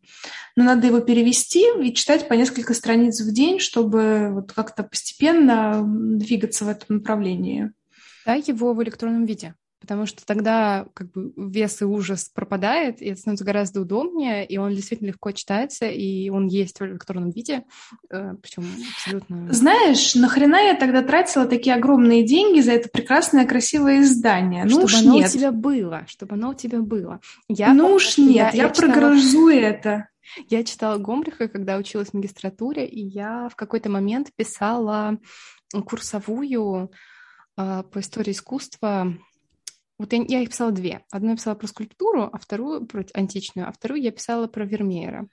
[0.57, 5.83] но надо его перевести и читать по несколько страниц в день, чтобы вот как-то постепенно
[5.85, 7.73] двигаться в этом направлении.
[8.27, 13.07] Да, его в электронном виде потому что тогда как бы вес и ужас пропадает, и
[13.07, 17.65] это становится гораздо удобнее, и он действительно легко читается, и он есть в электронном виде,
[18.09, 18.65] э, причем
[18.97, 19.53] абсолютно...
[19.53, 24.65] Знаешь, нахрена я тогда тратила такие огромные деньги за это прекрасное красивое издание?
[24.65, 25.29] Ну чтобы оно нет.
[25.29, 27.21] у тебя было, чтобы оно у тебя было.
[27.49, 30.07] Я ну уж нет, я, я, я прогрызу это.
[30.49, 35.19] Я читала Гомбриха, когда училась в магистратуре, и я в какой-то момент писала
[35.87, 36.91] курсовую
[37.57, 39.15] э, по истории искусства.
[39.99, 41.05] Вот я, я их писала две.
[41.11, 45.29] Одну я писала про скульптуру, а вторую про античную, а вторую я писала про Вермеера.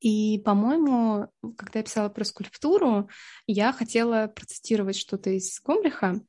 [0.00, 3.08] И, по-моему, когда я писала про скульптуру,
[3.46, 6.20] я хотела процитировать что-то из Гомбриха,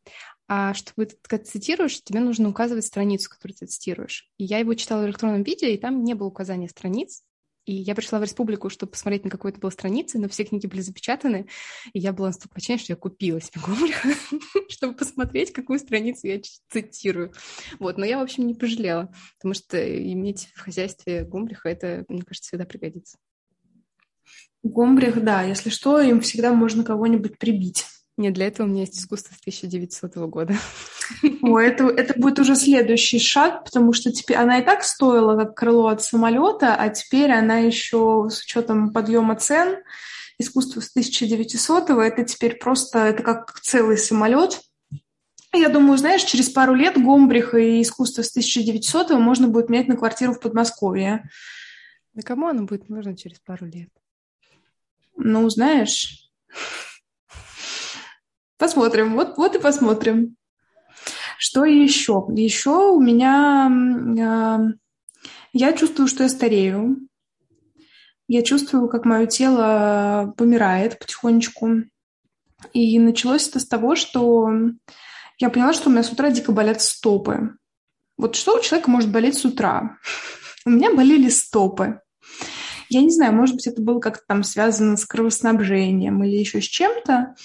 [0.48, 4.32] а чтобы ты цитируешь, тебе нужно указывать страницу, которую ты цитируешь.
[4.38, 7.24] И я его читала в электронном виде, и там не было указания страниц.
[7.70, 10.82] И я пришла в республику, чтобы посмотреть на какой-то был странице, но все книги были
[10.82, 11.46] запечатаны,
[11.94, 14.10] и я была настолько отчаянна, что я купила себе Гомлиха,
[14.70, 16.42] чтобы посмотреть, какую страницу я
[16.72, 17.32] цитирую.
[17.78, 19.78] Вот, но я, в общем, не пожалела, потому что
[20.12, 23.20] иметь в хозяйстве Гомлиха, это, мне кажется, всегда пригодится.
[24.64, 27.86] Гомбрих, да, если что, им всегда можно кого-нибудь прибить.
[28.20, 30.54] Нет, для этого у меня есть искусство с 1900 года.
[31.42, 35.56] О, это, это будет уже следующий шаг, потому что теперь она и так стоила как
[35.56, 39.78] крыло от самолета, а теперь она еще с учетом подъема цен
[40.38, 44.64] искусство с 1900 это теперь просто это как целый самолет.
[45.54, 49.96] Я думаю, знаешь, через пару лет Гомбриха и искусство с 1900 можно будет менять на
[49.96, 51.30] квартиру в Подмосковье.
[52.14, 53.90] Да кому оно будет нужно через пару лет?
[55.16, 56.30] Ну, знаешь,
[58.60, 59.16] посмотрим.
[59.16, 60.36] Вот, вот и посмотрим.
[61.38, 62.28] Что еще?
[62.36, 63.72] Еще у меня...
[64.20, 64.74] Э,
[65.54, 66.98] я чувствую, что я старею.
[68.28, 71.84] Я чувствую, как мое тело помирает потихонечку.
[72.74, 74.52] И началось это с того, что
[75.40, 77.56] я поняла, что у меня с утра дико болят стопы.
[78.18, 79.98] Вот что у человека может болеть с утра?
[80.66, 82.02] У меня болели стопы.
[82.90, 86.66] Я не знаю, может быть, это было как-то там связано с кровоснабжением или еще с
[86.66, 87.36] чем-то,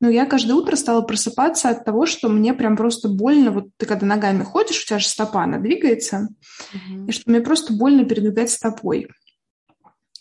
[0.00, 3.50] но я каждое утро стала просыпаться от того, что мне прям просто больно.
[3.50, 6.28] Вот ты когда ногами ходишь, у тебя же стопа, она двигается,
[6.72, 7.08] mm-hmm.
[7.08, 9.08] и что мне просто больно передвигать стопой.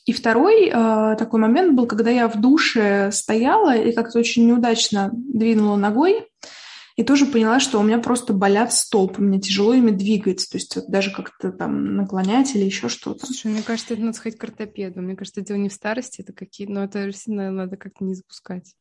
[0.05, 5.09] И второй э, такой момент был, когда я в душе стояла и как-то очень неудачно
[5.13, 6.27] двинула ногой,
[6.95, 10.75] и тоже поняла, что у меня просто болят стопы, мне тяжело ими двигать, то есть
[10.75, 13.25] вот даже как-то там наклонять или еще что-то.
[13.25, 15.01] Слушай, мне кажется, это надо сходить к ортопеду.
[15.01, 18.75] Мне кажется, дело не в старости, это какие, но это сильно надо как-то не запускать.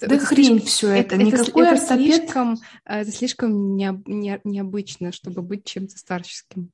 [0.00, 1.14] Да это хрень слишком, все это.
[1.14, 2.14] это Никакой это, ортопед...
[2.16, 6.70] слишком, это слишком не, не, необычно, чтобы быть чем-то старческим.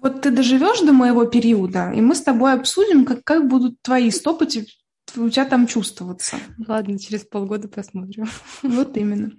[0.00, 4.10] Вот ты доживешь до моего периода, и мы с тобой обсудим, как, как будут твои
[4.10, 4.46] стопы
[5.16, 6.36] у тебя там чувствоваться.
[6.66, 8.26] Ладно, через полгода посмотрим.
[8.62, 9.32] Вот именно.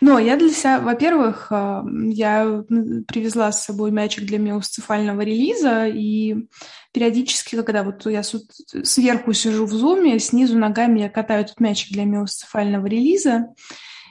[0.00, 2.64] Но я для себя, во-первых, э, я
[3.08, 6.46] привезла с собой мячик для миосцефального релиза, и
[6.92, 12.04] периодически, когда вот я сверху сижу в зуме, снизу ногами я катаю этот мячик для
[12.04, 13.48] миосцефального релиза,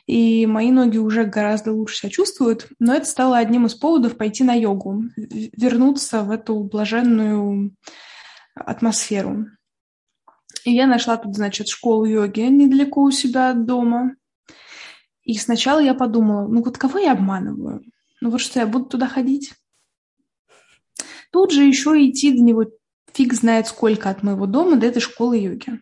[0.06, 4.44] и мои ноги уже гораздо лучше себя чувствуют, но это стало одним из поводов пойти
[4.44, 7.74] на йогу, вернуться в эту блаженную
[8.56, 9.48] атмосферу.
[10.66, 14.16] И я нашла тут, значит, школу йоги недалеко у себя от дома.
[15.24, 17.84] И сначала я подумала, ну вот кого я обманываю?
[18.22, 19.54] Ну вот что, я буду туда ходить?
[21.32, 22.66] Тут же еще идти до него
[23.14, 25.82] фиг знает сколько от моего дома до этой школы йоги.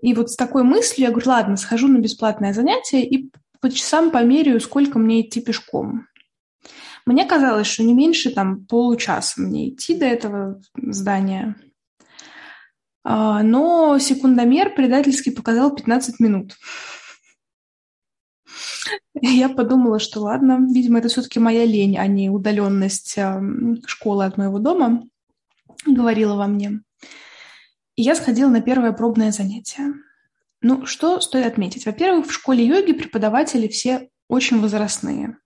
[0.00, 3.30] И вот с такой мыслью я говорю, ладно, схожу на бесплатное занятие и
[3.60, 6.08] по часам померяю, сколько мне идти пешком.
[7.06, 11.56] Мне казалось, что не меньше там получаса мне идти до этого здания.
[13.04, 16.56] А, но секундомер предательски показал 15 минут.
[19.20, 23.18] Я подумала, что ладно, видимо, это все-таки моя лень, а не удаленность
[23.86, 25.04] школы от моего дома,
[25.86, 26.80] говорила во мне.
[27.94, 29.92] И я сходила на первое пробное занятие.
[30.62, 31.84] Ну, что стоит отметить?
[31.84, 35.36] Во-первых, в школе йоги преподаватели все очень возрастные.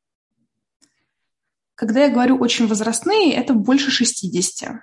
[1.74, 4.80] Когда я говорю очень возрастные, это больше 60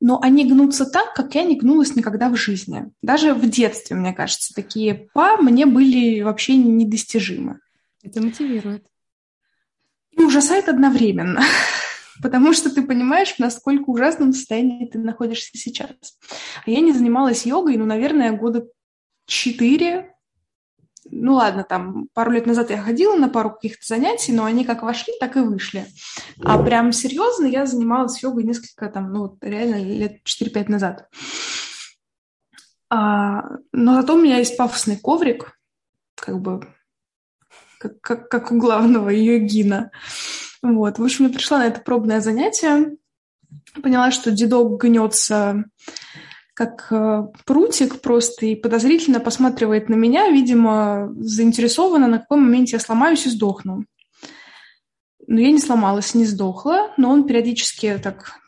[0.00, 2.90] но они гнутся так, как я не гнулась никогда в жизни.
[3.02, 7.60] Даже в детстве, мне кажется, такие па мне были вообще недостижимы.
[8.02, 8.86] Это мотивирует.
[10.12, 11.42] И ужасает одновременно,
[12.22, 15.90] потому что ты понимаешь, в насколько ужасном состоянии ты находишься сейчас.
[16.64, 18.66] А я не занималась йогой, ну, наверное, года
[19.26, 20.15] четыре,
[21.10, 24.82] ну ладно, там пару лет назад я ходила на пару каких-то занятий, но они как
[24.82, 25.86] вошли, так и вышли.
[26.42, 31.08] А прям серьезно я занималась йогой несколько там, ну реально лет 4-5 назад.
[32.88, 33.42] А,
[33.72, 35.58] но зато у меня есть пафосный коврик,
[36.14, 36.66] как бы
[37.78, 39.90] как, как, как у главного йогина.
[40.62, 42.96] Вот, в общем, я пришла на это пробное занятие,
[43.82, 45.64] поняла, что дедок гнется
[46.56, 52.80] как э, прутик просто и подозрительно посматривает на меня, видимо, заинтересована, на каком моменте я
[52.80, 53.84] сломаюсь и сдохну.
[55.26, 58.40] Но я не сломалась, не сдохла, но он периодически так,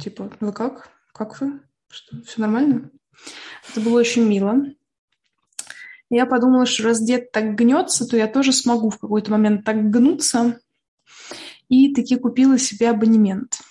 [0.00, 0.88] типа, вы как?
[1.12, 1.60] Как вы?
[1.88, 2.90] Что, все нормально?
[3.70, 4.56] Это было очень мило.
[6.10, 9.90] Я подумала, что раз дед так гнется, то я тоже смогу в какой-то момент так
[9.90, 10.58] гнуться.
[11.68, 13.60] И таки купила себе абонемент–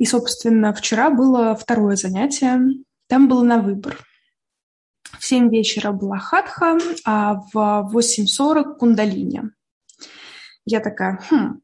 [0.00, 2.58] и, собственно, вчера было второе занятие.
[3.06, 3.98] Там было на выбор.
[5.18, 9.42] В 7 вечера была хатха, а в 8.40 кундалини.
[10.64, 11.60] Я такая, хм,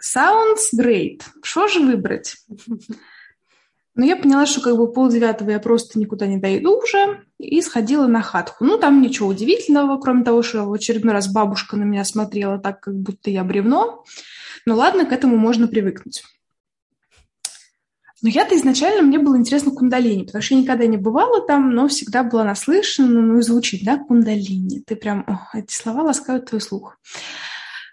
[0.00, 1.22] sounds great.
[1.42, 2.36] Что же выбрать?
[3.96, 8.06] Но я поняла, что как бы полдевятого я просто никуда не дойду уже, и сходила
[8.06, 8.64] на хатху.
[8.64, 12.78] Ну, там ничего удивительного, кроме того, что в очередной раз бабушка на меня смотрела так,
[12.82, 14.04] как будто я бревно.
[14.64, 16.22] Но ладно, к этому можно привыкнуть.
[18.26, 21.86] Но я-то изначально, мне было интересно кундалини, потому что я никогда не бывала там, но
[21.86, 24.80] всегда была наслышана, ну и звучит, да, кундалини.
[24.80, 26.98] Ты прям, о, эти слова ласкают твой слух.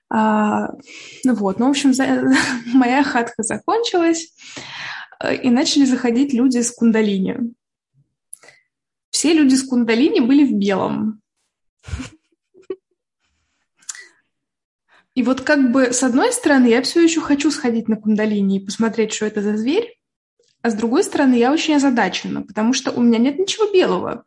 [0.09, 0.69] А,
[1.23, 2.33] ну вот, ну, в общем, за,
[2.73, 4.33] моя хатка закончилась,
[5.19, 7.53] э, и начали заходить люди с кундалини.
[9.11, 11.21] Все люди с кундалини были в белом.
[15.13, 18.65] И вот как бы с одной стороны я все еще хочу сходить на кундалини и
[18.65, 19.95] посмотреть, что это за зверь,
[20.63, 24.23] а с другой стороны я очень озадачена, потому что у меня нет ничего белого.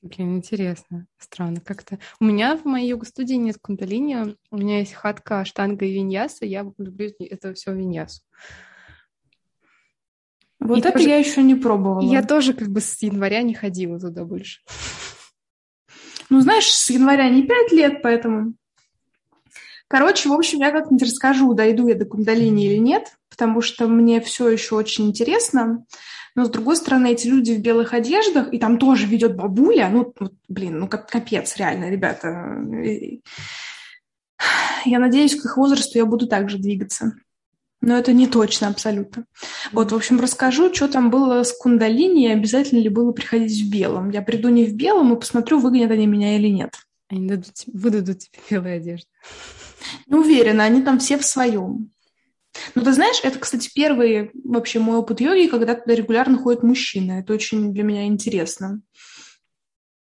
[0.00, 1.98] Блин, интересно, странно как-то.
[2.20, 6.62] У меня в моей йога-студии нет кундалини, у меня есть хатка, штанга и виньяса, я
[6.78, 8.22] люблю это все виньясу.
[10.60, 11.08] Вот и это тоже...
[11.08, 12.08] я еще не пробовала.
[12.08, 14.60] Я тоже как бы с января не ходила туда больше.
[16.30, 18.54] Ну, знаешь, с января не пять лет, поэтому...
[19.88, 24.20] Короче, в общем, я как-нибудь расскажу, дойду я до кундалини или нет, потому что мне
[24.20, 25.84] все еще очень интересно.
[26.36, 30.14] Но, с другой стороны, эти люди в белых одеждах, и там тоже ведет бабуля, ну,
[30.48, 32.58] блин, ну, капец, реально, ребята.
[34.84, 37.12] Я надеюсь, к их возрасту я буду также двигаться.
[37.80, 39.26] Но это не точно абсолютно.
[39.72, 43.70] Вот, в общем, расскажу, что там было с кундалини, и обязательно ли было приходить в
[43.70, 44.10] белом.
[44.10, 46.74] Я приду не в белом и посмотрю, выгонят они меня или нет.
[47.10, 49.08] Они дадут, выдадут тебе белые одежды.
[50.06, 51.90] Не уверена, они там все в своем.
[52.74, 57.20] Ну, ты знаешь, это, кстати, первый вообще мой опыт йоги, когда туда регулярно ходят мужчины.
[57.20, 58.80] Это очень для меня интересно.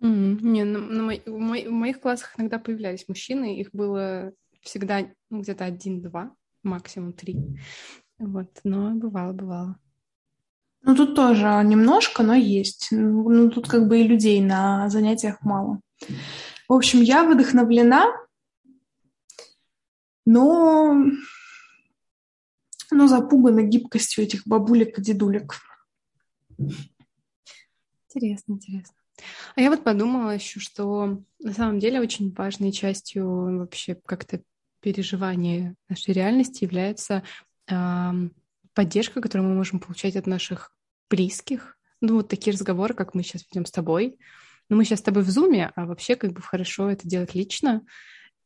[0.01, 4.33] Mm, не, на, на мой, в, мой, в моих классах иногда появлялись мужчины, их было
[4.61, 7.37] всегда ну, где-то один-два максимум три.
[8.17, 9.75] Вот, но бывало, бывало.
[10.83, 12.87] Ну, тут тоже немножко, но есть.
[12.91, 15.79] Ну, тут как бы и людей на занятиях мало.
[16.67, 18.07] В общем, я вдохновлена,
[20.25, 20.97] но,
[22.91, 25.55] но запугана гибкостью этих бабулек и дедулек.
[28.07, 28.95] Интересно, интересно.
[29.55, 34.41] А я вот подумала еще, что на самом деле очень важной частью вообще как-то
[34.81, 37.23] переживания нашей реальности является
[37.69, 38.11] э,
[38.73, 40.73] поддержка, которую мы можем получать от наших
[41.09, 41.77] близких.
[42.01, 44.17] Ну, вот такие разговоры, как мы сейчас ведем с тобой.
[44.69, 47.85] Ну, мы сейчас с тобой в зуме, а вообще как бы хорошо это делать лично.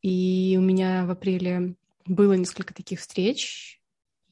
[0.02, 1.74] И у меня в апреле
[2.04, 3.75] было несколько таких встреч,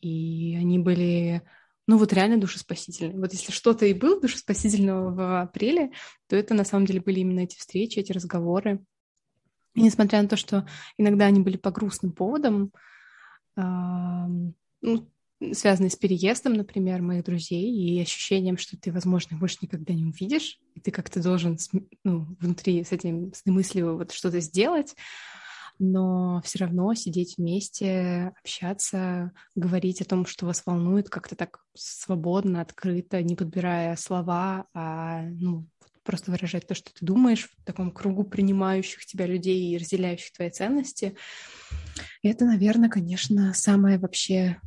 [0.04, 1.42] и они были,
[1.86, 3.18] ну вот реально душеспасительные.
[3.18, 5.92] Вот если что-то и было душеспасительного в апреле,
[6.28, 8.84] то это на самом деле были именно эти встречи, эти разговоры.
[9.74, 10.66] И несмотря на то, что
[10.98, 12.72] иногда они были по грустным поводам,
[13.56, 15.10] ну,
[15.52, 20.60] связанные с переездом, например, моих друзей и ощущением, что ты, возможно, больше никогда не увидишь,
[20.74, 21.58] и ты как-то должен
[22.04, 24.94] ну, внутри с этим с мыслью вот что-то сделать,
[25.78, 32.60] но все равно сидеть вместе, общаться, говорить о том, что вас волнует, как-то так свободно,
[32.60, 35.66] открыто, не подбирая слова, а ну,
[36.04, 40.50] просто выражать то, что ты думаешь в таком кругу принимающих тебя людей и разделяющих твои
[40.50, 41.16] ценности.
[42.22, 44.60] И это, наверное, конечно, самое вообще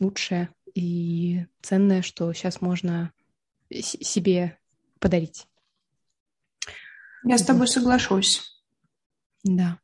[0.00, 3.12] лучшее и ценное, что сейчас можно
[3.70, 4.58] себе
[4.98, 5.46] подарить.
[7.24, 8.62] Я с тобой соглашусь.
[9.42, 9.78] Да.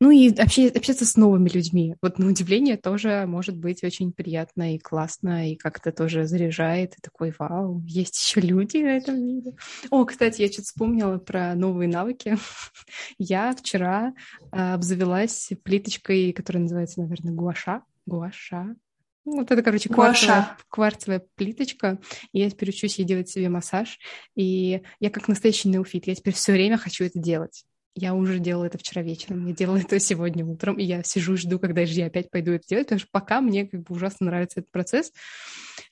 [0.00, 1.94] Ну и общаться с новыми людьми.
[2.02, 6.94] Вот на удивление тоже может быть очень приятно и классно, и как-то тоже заряжает.
[6.98, 9.52] И такой, вау, есть еще люди в этом мире.
[9.90, 12.36] О, кстати, я что-то вспомнила про новые навыки.
[13.18, 14.14] Я вчера
[14.50, 17.82] а, обзавелась плиточкой, которая называется, наверное, гуаша.
[18.06, 18.74] Гуаша.
[19.24, 21.98] Вот это, короче, кварцевая, кварцевая плиточка.
[22.32, 23.98] И я теперь учусь ей делать себе массаж.
[24.34, 26.06] И я как настоящий неофит.
[26.06, 27.64] Я теперь все время хочу это делать.
[27.96, 31.36] Я уже делала это вчера вечером, я делала это сегодня утром, и я сижу и
[31.36, 34.26] жду, когда же я опять пойду это делать, потому что пока мне как бы ужасно
[34.26, 35.12] нравится этот процесс.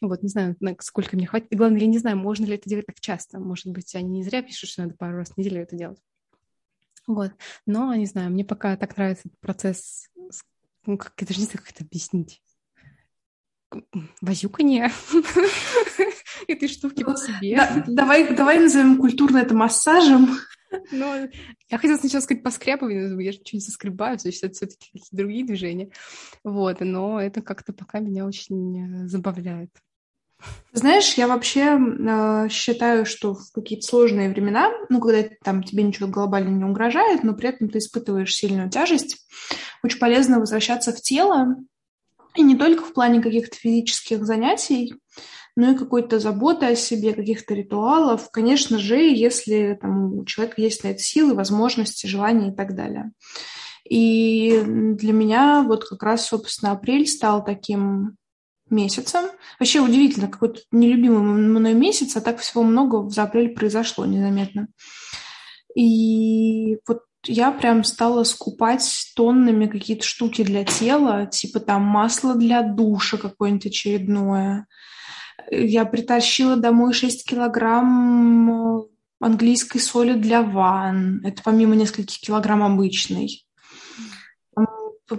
[0.00, 1.46] Вот, не знаю, сколько мне хватит.
[1.50, 3.38] И главное, я не знаю, можно ли это делать так часто.
[3.38, 6.00] Может быть, они не зря пишут, что надо пару раз в неделю это делать.
[7.06, 7.32] Вот.
[7.66, 10.08] Но, не знаю, мне пока так нравится этот процесс,
[10.86, 12.42] ну, как, я даже не знаю, как это объяснить.
[14.20, 14.90] Возюканье
[16.48, 17.84] этой штуки по себе.
[17.86, 20.36] Давай, давай назовем культурно это массажем.
[20.90, 21.28] Ну,
[21.68, 25.90] я хотела сначала сказать поскрябывание, но я не соскребаю, есть это все-таки какие-то другие движения.
[26.44, 29.70] Вот, но это как-то пока меня очень э, забавляет.
[30.72, 36.08] Знаешь, я вообще э, считаю, что в какие-то сложные времена, ну, когда там тебе ничего
[36.08, 39.26] глобально не угрожает, но при этом ты испытываешь сильную тяжесть,
[39.82, 41.56] очень полезно возвращаться в тело,
[42.34, 44.94] и не только в плане каких-то физических занятий,
[45.56, 48.30] ну и какой-то заботы о себе, каких-то ритуалов.
[48.30, 53.12] Конечно же, если там, у человека есть на это силы, возможности, желания и так далее.
[53.88, 58.16] И для меня вот как раз, собственно, апрель стал таким
[58.70, 59.26] месяцем.
[59.58, 64.68] Вообще удивительно, какой-то нелюбимый мной месяц, а так всего много за апрель произошло незаметно.
[65.74, 72.62] И вот я прям стала скупать тоннами какие-то штуки для тела, типа там масло для
[72.62, 74.66] душа какое-нибудь очередное,
[75.50, 78.86] я притащила домой 6 килограмм
[79.20, 81.24] английской соли для ванн.
[81.24, 83.46] Это помимо нескольких килограмм обычной.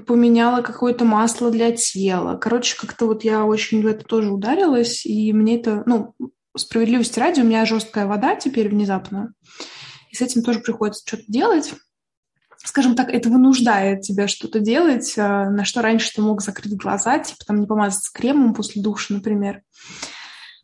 [0.07, 2.37] Поменяла какое-то масло для тела.
[2.37, 6.15] Короче, как-то вот я очень в это тоже ударилась, и мне это, ну,
[6.57, 9.33] справедливости ради, у меня жесткая вода теперь внезапно,
[10.09, 11.73] и с этим тоже приходится что-то делать.
[12.63, 17.19] Скажем так, это вынуждает тебя что-то делать, а, на что раньше ты мог закрыть глаза,
[17.19, 19.61] типа там не помазаться кремом после душа, например.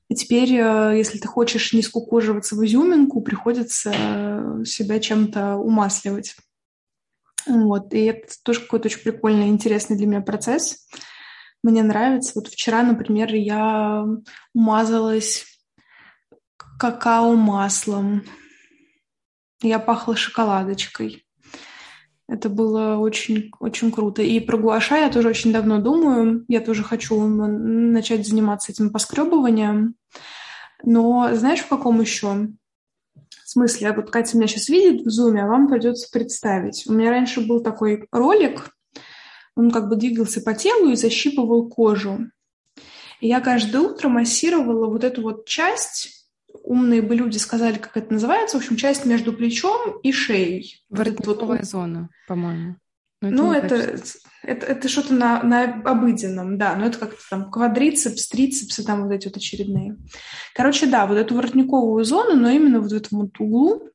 [0.08, 6.36] И теперь, э, если ты хочешь не скукоживаться в изюминку, приходится э, себя чем-то умасливать.
[7.46, 7.94] Вот.
[7.94, 10.88] И это тоже какой-то очень прикольный, интересный для меня процесс.
[11.62, 12.32] Мне нравится.
[12.36, 14.06] Вот вчера, например, я
[14.54, 15.46] умазалась
[16.80, 18.24] какао-маслом.
[19.62, 21.26] Я пахла шоколадочкой.
[22.30, 24.22] Это было очень, очень круто.
[24.22, 26.46] И про гуаша я тоже очень давно думаю.
[26.48, 29.96] Я тоже хочу начать заниматься этим поскребыванием.
[30.84, 32.50] Но знаешь, в каком еще
[33.46, 33.94] смысле?
[33.94, 36.86] Вот Катя меня сейчас видит в зуме, а вам придется представить.
[36.88, 38.78] У меня раньше был такой ролик,
[39.56, 42.28] он как бы двигался по телу и защипывал кожу.
[43.22, 46.19] И я каждое утро массировала вот эту вот часть
[46.70, 50.86] умные бы люди сказали, как это называется, в общем, часть между плечом и шеей.
[50.90, 52.76] Воротниковая вот, зона, по-моему.
[53.22, 54.04] Ну, это, это,
[54.44, 59.12] это, это что-то на, на обыденном, да, но это как-то там квадрицепс, трицепсы, там вот
[59.12, 59.98] эти вот очередные.
[60.56, 63.90] Короче, да, вот эту воротниковую зону, но именно вот в этом вот углу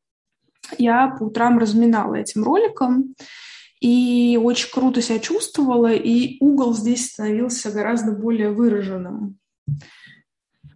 [0.76, 3.14] я по утрам разминала этим роликом,
[3.80, 9.38] и очень круто себя чувствовала, и угол здесь становился гораздо более выраженным.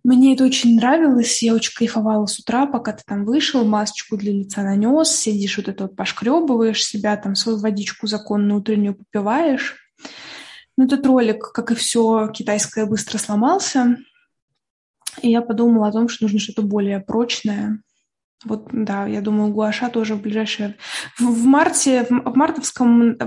[0.08, 4.32] Мне это очень нравилось, я очень кайфовала с утра, пока ты там вышел, масочку для
[4.32, 9.76] лица нанес, сидишь вот это вот пошкребываешь себя, там свою водичку законную утреннюю попиваешь.
[10.78, 13.98] Но этот ролик, как и все китайское, быстро сломался.
[15.20, 17.82] И я подумала о том, что нужно что-то более прочное.
[18.46, 20.76] Вот, да, я думаю, гуаша тоже в ближайшее...
[21.18, 23.18] В, в марте, в, в мартовском,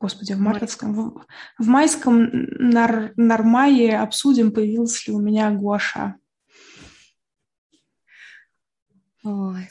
[0.00, 1.26] господи, в мартовском, в,
[1.58, 6.16] в майском нар, Нормае обсудим, появилась ли у меня гуаша.
[9.22, 9.68] Ой,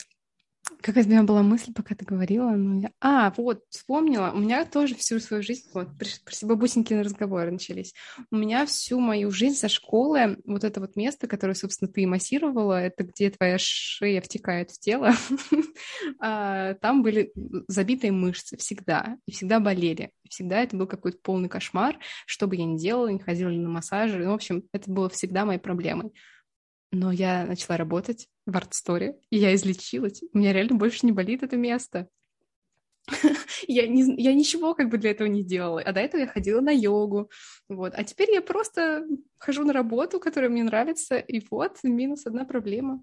[0.82, 2.50] Какая у меня была мысль, пока ты говорила?
[2.50, 2.90] Ну, я...
[3.00, 4.32] А, вот, вспомнила.
[4.34, 7.92] У меня тоже всю свою жизнь, вот, почти бабусенькины разговоры начались.
[8.30, 12.80] У меня всю мою жизнь со школы, вот это вот место, которое, собственно, ты массировала,
[12.80, 15.12] это где твоя шея втекает в тело,
[16.18, 17.32] а, там были
[17.68, 20.12] забитые мышцы всегда, и всегда болели.
[20.30, 24.18] Всегда это был какой-то полный кошмар, что бы я ни делала, не ходила на массажи.
[24.18, 26.12] Ну, в общем, это было всегда моей проблемой.
[26.92, 30.22] Но я начала работать в арт-сторе, и я излечилась.
[30.32, 32.08] У меня реально больше не болит это место.
[33.68, 35.80] я, не, я ничего как бы для этого не делала.
[35.80, 37.30] А до этого я ходила на йогу.
[37.68, 37.92] Вот.
[37.96, 39.06] А теперь я просто
[39.38, 43.02] хожу на работу, которая мне нравится, и вот минус одна проблема.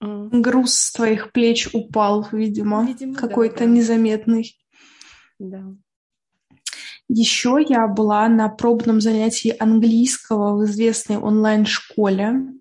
[0.00, 3.70] Груз с твоих плеч упал, видимо, видимо какой-то да, да.
[3.70, 4.58] незаметный.
[5.38, 5.62] Да.
[7.08, 12.52] Еще я была на пробном занятии английского в известной онлайн-школе.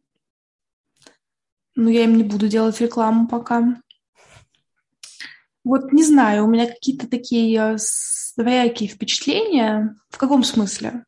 [1.82, 3.75] Но я им не буду делать рекламу пока.
[5.63, 7.77] Вот не знаю, у меня какие-то такие
[8.38, 9.95] двоякие впечатления.
[10.11, 11.05] В каком смысле?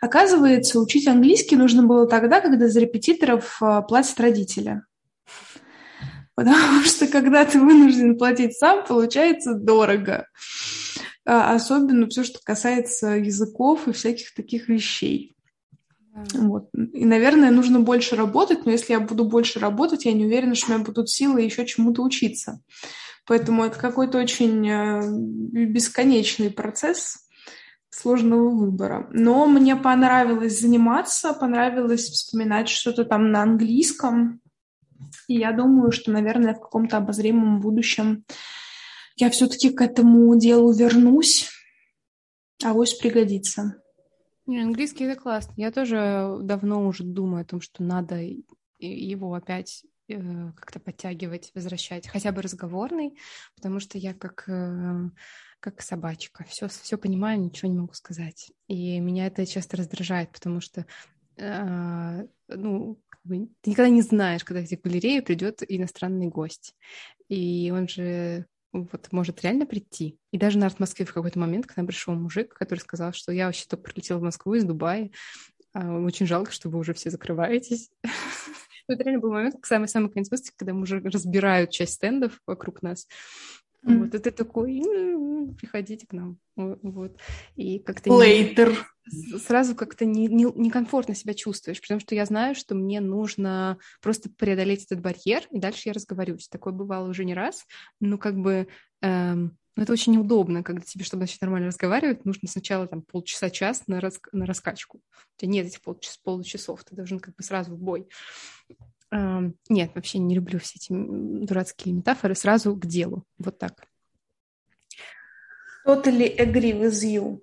[0.00, 4.82] Оказывается, учить английский нужно было тогда, когда за репетиторов а, платят родители.
[6.34, 10.26] Потому что когда ты вынужден платить сам, получается дорого.
[11.24, 15.36] А, особенно все, что касается языков и всяких таких вещей.
[16.34, 16.68] Вот.
[16.74, 20.72] И, наверное, нужно больше работать, но если я буду больше работать, я не уверена, что
[20.72, 22.60] у меня будут силы еще чему-то учиться.
[23.26, 25.00] Поэтому это какой-то очень э,
[25.66, 27.28] бесконечный процесс
[27.90, 29.08] сложного выбора.
[29.12, 34.40] Но мне понравилось заниматься, понравилось вспоминать что-то там на английском.
[35.28, 38.24] И я думаю, что, наверное, в каком-то обозримом будущем
[39.16, 41.50] я все-таки к этому делу вернусь.
[42.64, 43.76] а Авось пригодится.
[44.58, 45.54] Английский это классно.
[45.56, 48.20] Я тоже давно уже думаю о том, что надо
[48.78, 53.18] его опять э, как-то подтягивать, возвращать, хотя бы разговорный,
[53.56, 55.10] потому что я как э,
[55.60, 60.60] как собачка, все все понимаю, ничего не могу сказать, и меня это часто раздражает, потому
[60.60, 60.86] что
[61.36, 62.98] э, ну
[63.28, 66.74] ты никогда не знаешь, когда к тебе в галерею придет иностранный гость,
[67.28, 70.18] и он же вот может реально прийти.
[70.30, 73.46] И даже на Арт-Москве в какой-то момент к нам пришел мужик, который сказал, что я
[73.46, 75.10] вообще только прилетела в Москву из Дубая.
[75.72, 77.90] А, очень жалко, что вы уже все закрываетесь.
[78.88, 83.06] Это реально был момент, самый-самый конец выставки, когда мы уже разбирают часть стендов вокруг нас.
[83.84, 83.98] Mm.
[83.98, 84.82] Вот, и ты такой,
[85.54, 86.38] приходите к нам.
[86.56, 87.16] Вот.
[87.56, 88.10] И как-то...
[88.10, 88.76] Later.
[89.12, 93.78] Не, сразу как-то не, не, некомфортно себя чувствуешь, потому что я знаю, что мне нужно
[94.00, 96.48] просто преодолеть этот барьер, и дальше я разговариваюсь.
[96.48, 97.66] Такое бывало уже не раз.
[98.00, 98.68] Ну, как бы...
[99.02, 103.84] Эм, но это очень неудобно, когда тебе, чтобы начать нормально разговаривать, нужно сначала там полчаса-час
[103.86, 104.98] на, рас, на раскачку.
[104.98, 108.06] У тебя нет этих полчас, получасов, ты должен как бы сразу в бой.
[109.10, 112.34] Нет, вообще не люблю все эти дурацкие метафоры.
[112.34, 113.24] Сразу к делу.
[113.38, 113.86] Вот так.
[115.86, 117.40] Totally agree with you.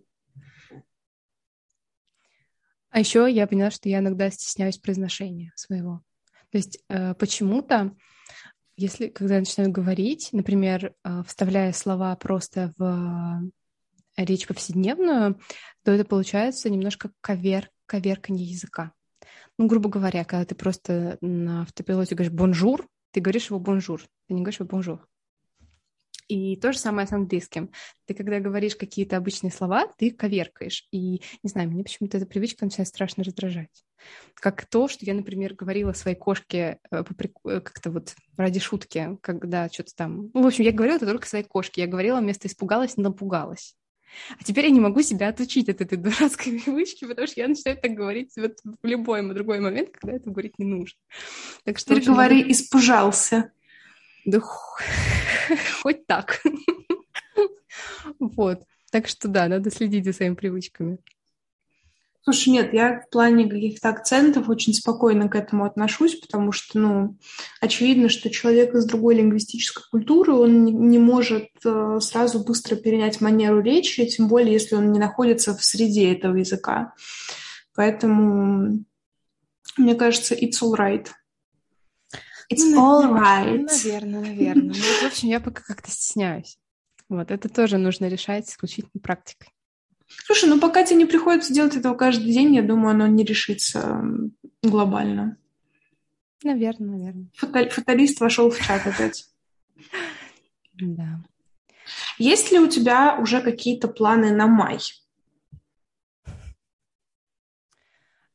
[2.90, 6.02] А еще я поняла, что я иногда стесняюсь произношения своего.
[6.52, 7.96] То есть э, почему-то
[8.78, 13.52] если, когда я начинаю говорить, например, а, вставляя слова просто в
[14.16, 15.40] речь повседневную,
[15.84, 18.94] то это получается немножко ковер, коверканье языка.
[19.58, 24.34] Ну, грубо говоря, когда ты просто на автопилоте говоришь «bonjour», ты говоришь его «bonjour», ты
[24.34, 25.08] не говоришь его «bonjour».
[26.28, 27.72] И то же самое с английским.
[28.06, 30.86] Ты, когда говоришь какие-то обычные слова, ты их коверкаешь.
[30.92, 33.86] И, не знаю, мне почему-то эта привычка начинает страшно раздражать.
[34.36, 37.04] Как то, что я, например, говорила своей кошке э,
[37.46, 40.30] э, как-то вот ради шутки, когда что-то там...
[40.34, 41.82] Ну, в общем, я говорила это только своей кошке.
[41.82, 43.76] Я говорила вместо «испугалась» «напугалась».
[44.40, 47.78] А теперь я не могу себя отучить от этой дурацкой привычки, потому что я начинаю
[47.78, 51.00] так говорить вот в любой другой момент, когда это говорить не нужно.
[51.64, 52.52] Так что Теперь говори много...
[52.52, 53.52] «испужался».
[54.26, 54.42] Да
[55.82, 56.42] хоть так.
[58.20, 58.64] Вот.
[58.92, 60.98] Так что да, надо следить за своими привычками.
[62.30, 67.18] Слушай, нет, я в плане каких-то акцентов очень спокойно к этому отношусь, потому что, ну,
[67.62, 73.62] очевидно, что человек из другой лингвистической культуры, он не может э, сразу быстро перенять манеру
[73.62, 76.94] речи, тем более, если он не находится в среде этого языка.
[77.74, 78.84] Поэтому,
[79.78, 81.08] мне кажется, it's all right.
[82.52, 83.66] It's ну, all right.
[83.66, 84.64] Наверное, наверное.
[84.64, 86.58] Ну, в общем, я пока как-то стесняюсь.
[87.08, 89.54] Вот, это тоже нужно решать исключительно практикой.
[90.08, 94.02] Слушай, ну пока тебе не приходится делать этого каждый день, я думаю, оно не решится
[94.64, 95.38] глобально.
[96.44, 97.28] Наверное, наверное.
[97.36, 99.28] Фатали- фаталист вошел в чат опять.
[100.74, 101.22] Да.
[102.18, 104.80] Есть ли у тебя уже какие-то планы на май?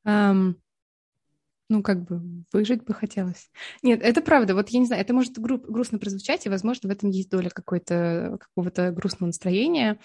[0.04, 0.56] Um,
[1.68, 2.20] ну, как бы
[2.52, 3.50] выжить бы хотелось.
[3.82, 4.54] Нет, это правда.
[4.54, 7.48] Вот я не знаю, это может гру- грустно прозвучать, и, возможно, в этом есть доля
[7.50, 9.98] какой-то, какого-то грустного настроения,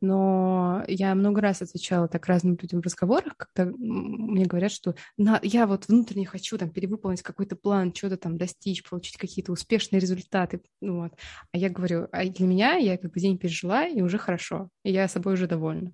[0.00, 5.38] но я много раз отвечала так разным людям в разговорах, когда мне говорят, что на,
[5.42, 10.60] я вот внутренне хочу там перевыполнить какой-то план, что-то там достичь, получить какие-то успешные результаты,
[10.80, 11.12] вот.
[11.52, 14.92] А я говорю, а для меня я как бы день пережила, и уже хорошо, и
[14.92, 15.92] я собой уже довольна.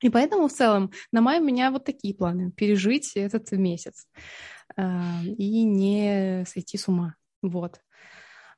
[0.00, 2.52] И поэтому в целом на май у меня вот такие планы.
[2.52, 4.06] Пережить этот месяц
[4.76, 7.16] э, и не сойти с ума.
[7.42, 7.80] Вот.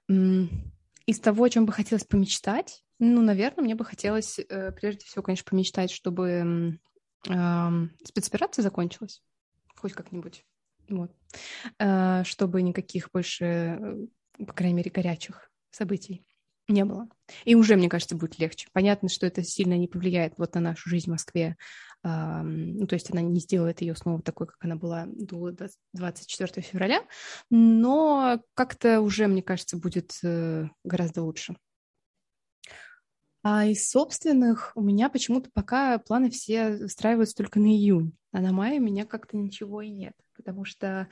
[0.08, 5.22] Из того, о чем бы хотелось помечтать, ну, наверное, мне бы хотелось э, прежде всего,
[5.22, 6.78] конечно, помечтать, чтобы
[7.22, 9.22] спецоперация закончилась.
[9.76, 10.44] Хоть как-нибудь.
[10.90, 11.12] Вот.
[11.78, 16.26] Э, чтобы никаких больше, э, по крайней мере, горячих событий
[16.70, 17.08] не было.
[17.44, 18.68] И уже, мне кажется, будет легче.
[18.72, 21.56] Понятно, что это сильно не повлияет вот на нашу жизнь в Москве.
[22.02, 25.52] Ну, то есть она не сделает ее снова такой, как она была до
[25.92, 27.02] 24 февраля,
[27.50, 31.56] но как-то уже, мне кажется, будет э, гораздо лучше.
[33.42, 38.52] А из собственных у меня почему-то пока планы все устраиваются только на июнь, а на
[38.52, 41.08] мае у меня как-то ничего и нет, потому что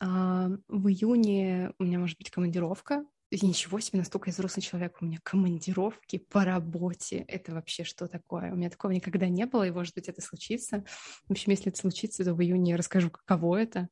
[0.00, 5.04] а, в июне у меня может быть командировка, ничего себе, настолько я взрослый человек, у
[5.04, 8.52] меня командировки по работе, это вообще что такое?
[8.52, 10.84] У меня такого никогда не было, и, может быть, это случится.
[11.26, 13.88] В общем, если это случится, то в июне я расскажу, каково это.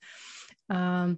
[0.68, 1.10] А,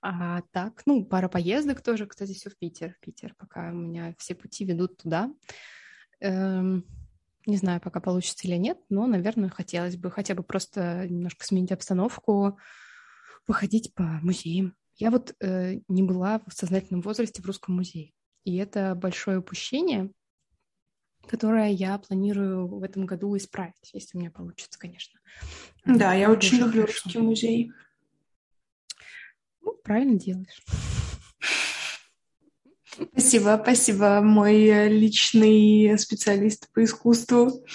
[0.00, 4.14] а так, ну, пара поездок тоже, кстати, все в Питер, в Питер, пока у меня
[4.18, 5.32] все пути ведут туда.
[6.20, 6.84] Эм,
[7.44, 11.72] не знаю, пока получится или нет, но, наверное, хотелось бы хотя бы просто немножко сменить
[11.72, 12.58] обстановку,
[13.46, 18.12] походить по музеям, я вот э, не была в сознательном возрасте в русском музее.
[18.44, 20.10] И это большое упущение,
[21.26, 25.18] которое я планирую в этом году исправить, если у меня получится, конечно.
[25.84, 27.00] Да, я очень люблю хорошо.
[27.04, 27.72] русский музей.
[29.60, 30.62] Ну, правильно делаешь.
[33.12, 37.66] Спасибо, спасибо, мой личный специалист по искусству.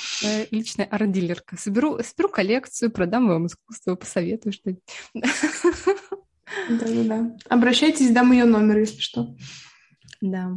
[0.50, 1.58] Личная арт-дилерка.
[1.58, 4.82] Соберу, соберу коллекцию, продам вам искусство, посоветую что-нибудь.
[6.70, 7.38] Да-да-да.
[7.50, 9.36] Обращайтесь, дам ее номер, если что.
[10.22, 10.52] Да.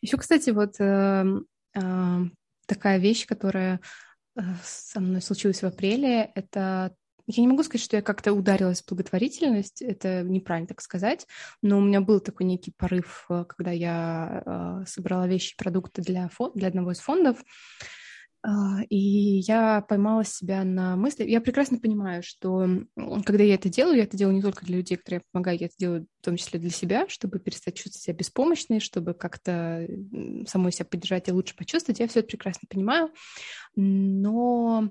[0.00, 1.24] Еще, кстати, вот э,
[1.74, 2.20] э,
[2.66, 3.80] такая вещь, которая
[4.36, 6.94] э, со мной случилась в апреле, это
[7.28, 11.26] я не могу сказать, что я как-то ударилась в благотворительность, это неправильно так сказать,
[11.60, 16.02] но у меня был такой некий порыв, э, когда я э, собрала вещи и продукты
[16.02, 17.38] для, фон, для одного из фондов,
[18.88, 21.24] и я поймала себя на мысли.
[21.24, 22.68] Я прекрасно понимаю, что
[23.24, 25.66] когда я это делаю, я это делаю не только для людей, которые я помогаю, я
[25.66, 29.86] это делаю в том числе для себя, чтобы перестать чувствовать себя беспомощной, чтобы как-то
[30.46, 32.00] самой себя поддержать и лучше почувствовать.
[32.00, 33.10] Я все это прекрасно понимаю.
[33.74, 34.88] Но а,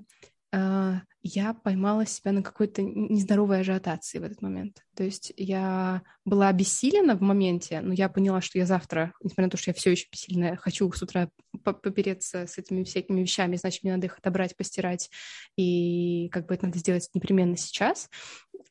[1.22, 4.82] я поймала себя на какой-то нездоровой ажиотации в этот момент.
[4.94, 9.50] То есть я была обессилена в моменте, но я поняла, что я завтра, несмотря на
[9.50, 11.28] то, что я все еще бессильная, хочу с утра
[11.64, 15.10] попереться с этими всякими вещами, значит, мне надо их отобрать, постирать,
[15.56, 18.08] и как бы это надо сделать непременно сейчас.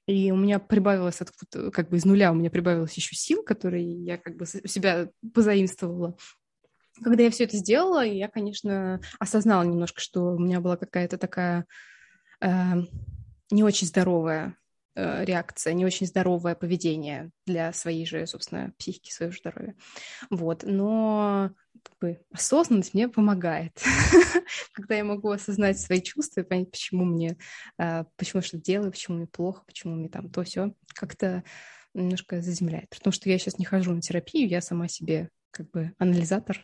[0.07, 1.31] И у меня прибавилось, от,
[1.73, 5.09] как бы из нуля у меня прибавилось еще сил, которые я как бы у себя
[5.33, 6.15] позаимствовала
[7.04, 11.66] когда я все это сделала, я, конечно, осознала немножко, что у меня была какая-то такая
[12.41, 12.74] э,
[13.52, 14.56] не очень здоровая
[14.96, 19.76] э, реакция, не очень здоровое поведение для своей же, собственно, психики, своего здоровья.
[20.30, 21.52] Вот, но
[21.84, 23.82] как бы, осознанность мне помогает,
[24.74, 27.38] когда я могу осознать свои чувства и понять, почему мне,
[27.78, 31.43] э, почему я что-то делаю, почему мне плохо, почему мне там то все как-то
[31.93, 32.89] немножко заземляет.
[32.89, 36.60] Потому что я сейчас не хожу на терапию, я сама себе как бы анализатор.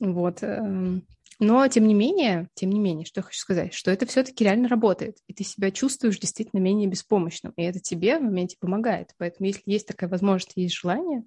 [0.00, 0.42] Вот.
[0.42, 1.06] Эм,
[1.40, 4.68] но, тем не менее, тем не менее, что я хочу сказать, что это все-таки реально
[4.68, 9.10] работает, и ты себя чувствуешь действительно менее беспомощным, и это тебе в моменте помогает.
[9.18, 11.24] Поэтому, если есть такая возможность, есть желание,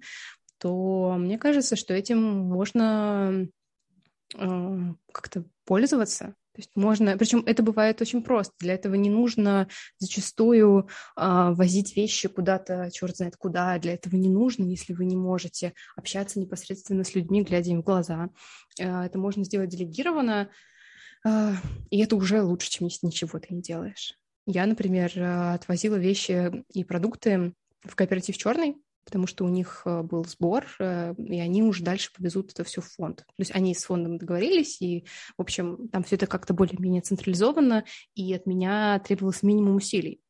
[0.58, 3.48] то мне кажется, что этим можно
[4.34, 4.78] э,
[5.12, 8.52] как-то пользоваться, то есть можно, причем это бывает очень просто.
[8.58, 13.78] Для этого не нужно зачастую э, возить вещи куда-то, черт знает куда.
[13.78, 17.84] Для этого не нужно, если вы не можете общаться непосредственно с людьми, глядя им в
[17.84, 18.30] глаза.
[18.76, 20.50] Э, это можно сделать делегированно,
[21.24, 21.52] э,
[21.90, 24.18] и это уже лучше, чем если ничего ты не делаешь.
[24.44, 27.52] Я, например, отвозила вещи и продукты
[27.84, 28.74] в кооператив «Черный»,
[29.08, 32.82] потому что у них э, был сбор, э, и они уже дальше повезут это все
[32.82, 33.24] в фонд.
[33.26, 35.06] То есть они с фондом договорились, и,
[35.38, 37.84] в общем, там все это как-то более-менее централизовано,
[38.14, 40.20] и от меня требовалось минимум усилий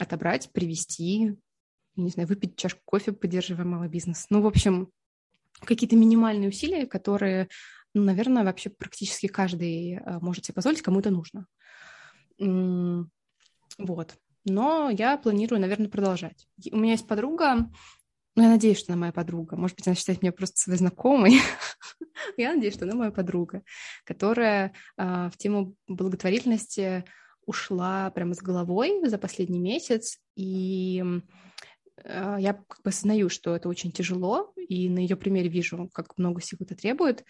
[0.00, 1.36] отобрать, привезти,
[1.94, 4.26] не знаю, выпить чашку кофе, поддерживая малый бизнес.
[4.30, 4.88] Ну, в общем,
[5.60, 7.46] какие-то минимальные усилия, которые,
[7.94, 11.46] ну, наверное, вообще практически каждый э, может себе позволить, кому это нужно.
[13.78, 14.16] Вот.
[14.44, 16.48] Но я планирую, наверное, продолжать.
[16.72, 17.70] У меня есть подруга,
[18.36, 19.56] ну, я надеюсь, что она моя подруга.
[19.56, 21.34] Может быть, она считает меня просто своей знакомой.
[22.36, 23.62] я надеюсь, что она моя подруга,
[24.04, 27.04] которая э, в тему благотворительности
[27.46, 30.18] ушла прямо с головой за последний месяц.
[30.34, 31.02] И
[32.02, 36.18] э, я как бы осознаю, что это очень тяжело, и на ее примере вижу, как
[36.18, 37.24] много сил это требует.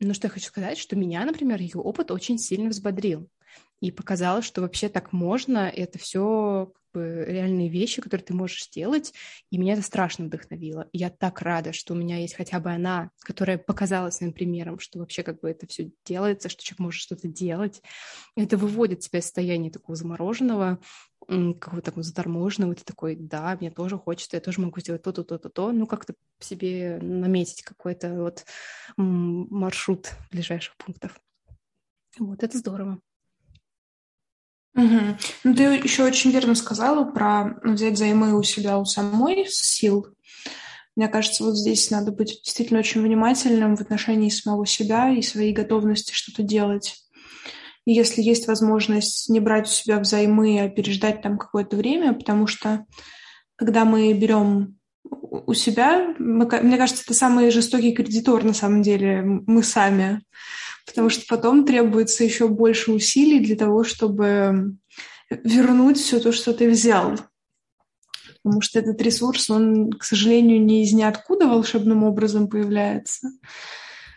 [0.00, 3.28] Но что я хочу сказать, что меня, например, ее опыт очень сильно взбодрил
[3.80, 9.14] и показала, что вообще так можно, и это все реальные вещи, которые ты можешь сделать,
[9.50, 10.88] и меня это страшно вдохновило.
[10.92, 14.78] И я так рада, что у меня есть хотя бы она, которая показала своим примером,
[14.78, 17.82] что вообще как бы это все делается, что человек может что-то делать.
[18.36, 20.80] Это выводит тебя из состояния такого замороженного,
[21.26, 25.50] какого-то такого заторможенного, ты такой, да, мне тоже хочется, я тоже могу сделать то-то, то-то,
[25.50, 28.46] то, ну как-то себе наметить какой-то вот
[28.96, 31.20] маршрут ближайших пунктов.
[32.18, 33.00] Вот, это здорово.
[34.78, 35.16] Угу.
[35.42, 40.06] Ну, ты еще очень верно сказала про ну, взять займы у себя у самой сил.
[40.94, 45.52] Мне кажется, вот здесь надо быть действительно очень внимательным в отношении самого себя и своей
[45.52, 46.94] готовности что-то делать.
[47.86, 52.46] И если есть возможность не брать у себя взаймы, а переждать там какое-то время, потому
[52.46, 52.84] что
[53.56, 59.22] когда мы берем у себя, мы, мне кажется, это самый жестокий кредитор на самом деле,
[59.22, 60.22] мы сами
[60.88, 64.76] потому что потом требуется еще больше усилий для того, чтобы
[65.30, 67.18] вернуть все то, что ты взял.
[68.42, 73.30] Потому что этот ресурс, он, к сожалению, не из ниоткуда волшебным образом появляется,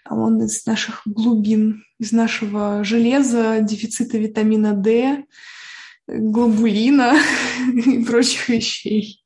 [0.06, 5.26] а он из наших глубин, из нашего железа, дефицита витамина D,
[6.08, 7.16] глобулина
[7.86, 9.22] и прочих вещей.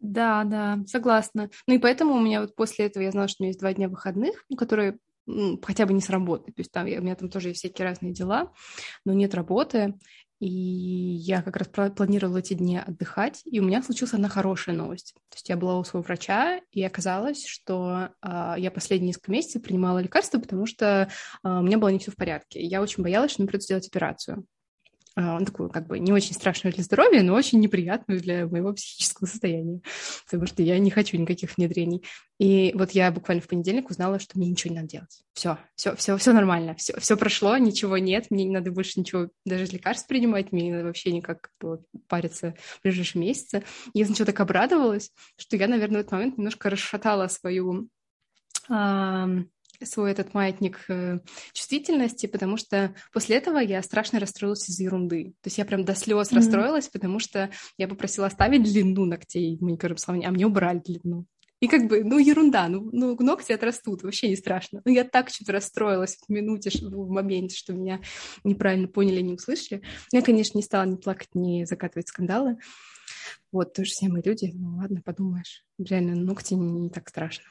[0.00, 1.48] Да, да, согласна.
[1.66, 3.72] Ну и поэтому у меня вот после этого я знала, что у меня есть два
[3.72, 4.98] дня выходных, которые
[5.62, 6.52] хотя бы не с работы.
[6.52, 8.52] То есть там, у меня там тоже есть всякие разные дела,
[9.04, 9.94] но нет работы.
[10.42, 15.14] И я как раз планировала эти дни отдыхать, и у меня случилась одна хорошая новость.
[15.28, 19.62] То есть я была у своего врача, и оказалось, что э, я последние несколько месяцев
[19.62, 21.08] принимала лекарства, потому что
[21.44, 22.60] э, у меня было не все в порядке.
[22.60, 24.44] Я очень боялась, что мне придется сделать операцию.
[25.14, 28.72] А, он такой, как бы, не очень страшную для здоровья, но очень неприятную для моего
[28.72, 29.80] психического состояния,
[30.24, 32.04] потому что я не хочу никаких внедрений.
[32.38, 35.22] И вот я буквально в понедельник узнала, что мне ничего не надо делать.
[35.34, 39.28] Все, все, все, все нормально, все, все прошло, ничего нет, мне не надо больше ничего,
[39.44, 41.50] даже лекарств принимать, мне не надо вообще никак
[42.08, 43.64] париться в ближайшие месяцы.
[43.92, 47.88] И я сначала так обрадовалась, что я, наверное, в этот момент немножко расшатала свою
[49.82, 51.18] свой этот маятник э,
[51.52, 55.34] чувствительности, потому что после этого я страшно расстроилась из-за ерунды.
[55.40, 56.36] То есть я прям до слез mm-hmm.
[56.36, 61.26] расстроилась, потому что я попросила оставить длину ногтей в маникюрном салоне, а мне убрали длину.
[61.62, 64.82] И как бы, ну, ерунда, ну, ну ногти отрастут, вообще не страшно.
[64.84, 68.00] Но я так что-то расстроилась в минуте, в моменте, что меня
[68.42, 69.80] неправильно поняли, не услышали.
[70.12, 72.58] Я, конечно, не стала ни плакать, ни закатывать скандалы.
[73.52, 75.64] Вот, тоже все мы люди, ну ладно, подумаешь.
[75.78, 77.44] Реально, ногти не так страшно.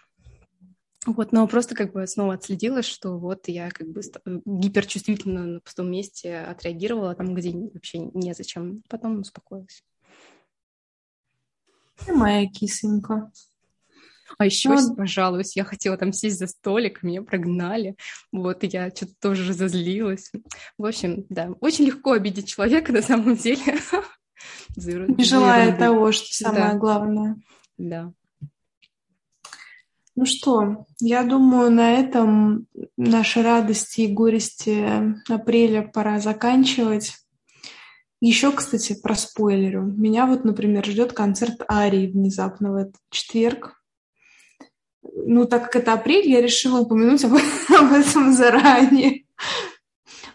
[1.06, 5.60] Вот, но просто как бы снова отследила, что вот я как бы э, гиперчувствительно на
[5.60, 8.84] пустом месте отреагировала, там, где вообще незачем.
[8.88, 9.84] Потом успокоилась.
[12.06, 13.32] Ты моя кисонька.
[14.38, 17.96] А еще, ну, пожалуйста, я хотела там сесть за столик, меня прогнали.
[18.32, 20.32] Вот, я что-то тоже разозлилась.
[20.78, 23.80] В общем, да, очень легко обидеть человека на самом деле.
[24.76, 27.38] Не желая того, что самое главное.
[27.78, 28.14] Да.
[30.16, 37.16] Ну что, я думаю, на этом наши радости и горести апреля пора заканчивать.
[38.20, 39.82] Еще, кстати, про спойлерю.
[39.82, 43.82] Меня вот, например, ждет концерт Арии внезапно в этот четверг.
[45.02, 47.34] Ну, так как это апрель, я решила упомянуть об,
[47.70, 49.26] об этом заранее.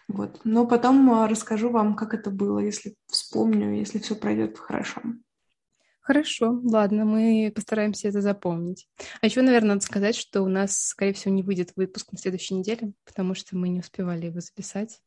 [0.09, 0.41] Вот.
[0.45, 5.03] Но потом а, расскажу вам, как это было, если вспомню, если все пройдет хорошо.
[6.07, 8.87] Хорошо, ладно, мы постараемся это запомнить.
[9.21, 12.55] А еще, наверное, надо сказать, что у нас, скорее всего, не выйдет выпуск на следующей
[12.55, 15.01] неделе, потому что мы не успевали его записать.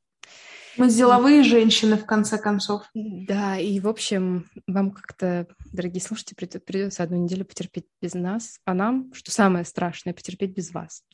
[0.76, 2.84] Мы деловые женщины, в конце концов.
[2.94, 8.74] Да, и, в общем, вам как-то, дорогие слушатели, придется одну неделю потерпеть без нас, а
[8.74, 11.06] нам, что самое страшное, потерпеть без вас.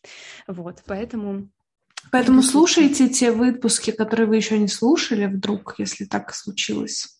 [0.47, 1.51] Вот, поэтому...
[2.11, 7.19] Поэтому слушайте те выпуски, которые вы еще не слушали, вдруг, если так случилось.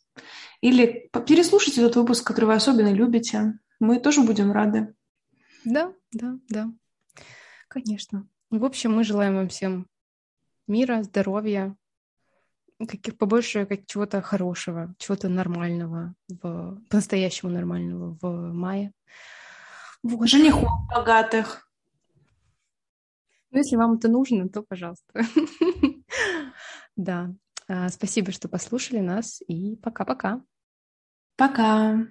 [0.62, 3.60] Или переслушайте тот выпуск, который вы особенно любите.
[3.80, 4.94] Мы тоже будем рады.
[5.64, 6.72] Да, да, да.
[7.68, 8.28] Конечно.
[8.50, 9.88] В общем, мы желаем вам всем
[10.68, 11.76] мира, здоровья,
[12.80, 18.92] каких побольше как чего-то хорошего, чего-то нормального, в, по-настоящему нормального в мае.
[20.04, 20.28] Вот.
[20.28, 21.70] Женихов богатых.
[23.52, 25.14] Ну, если вам это нужно, то пожалуйста.
[26.98, 27.36] Да.
[27.68, 30.42] А, спасибо, что послушали нас, и пока-пока.
[31.36, 32.08] Пока.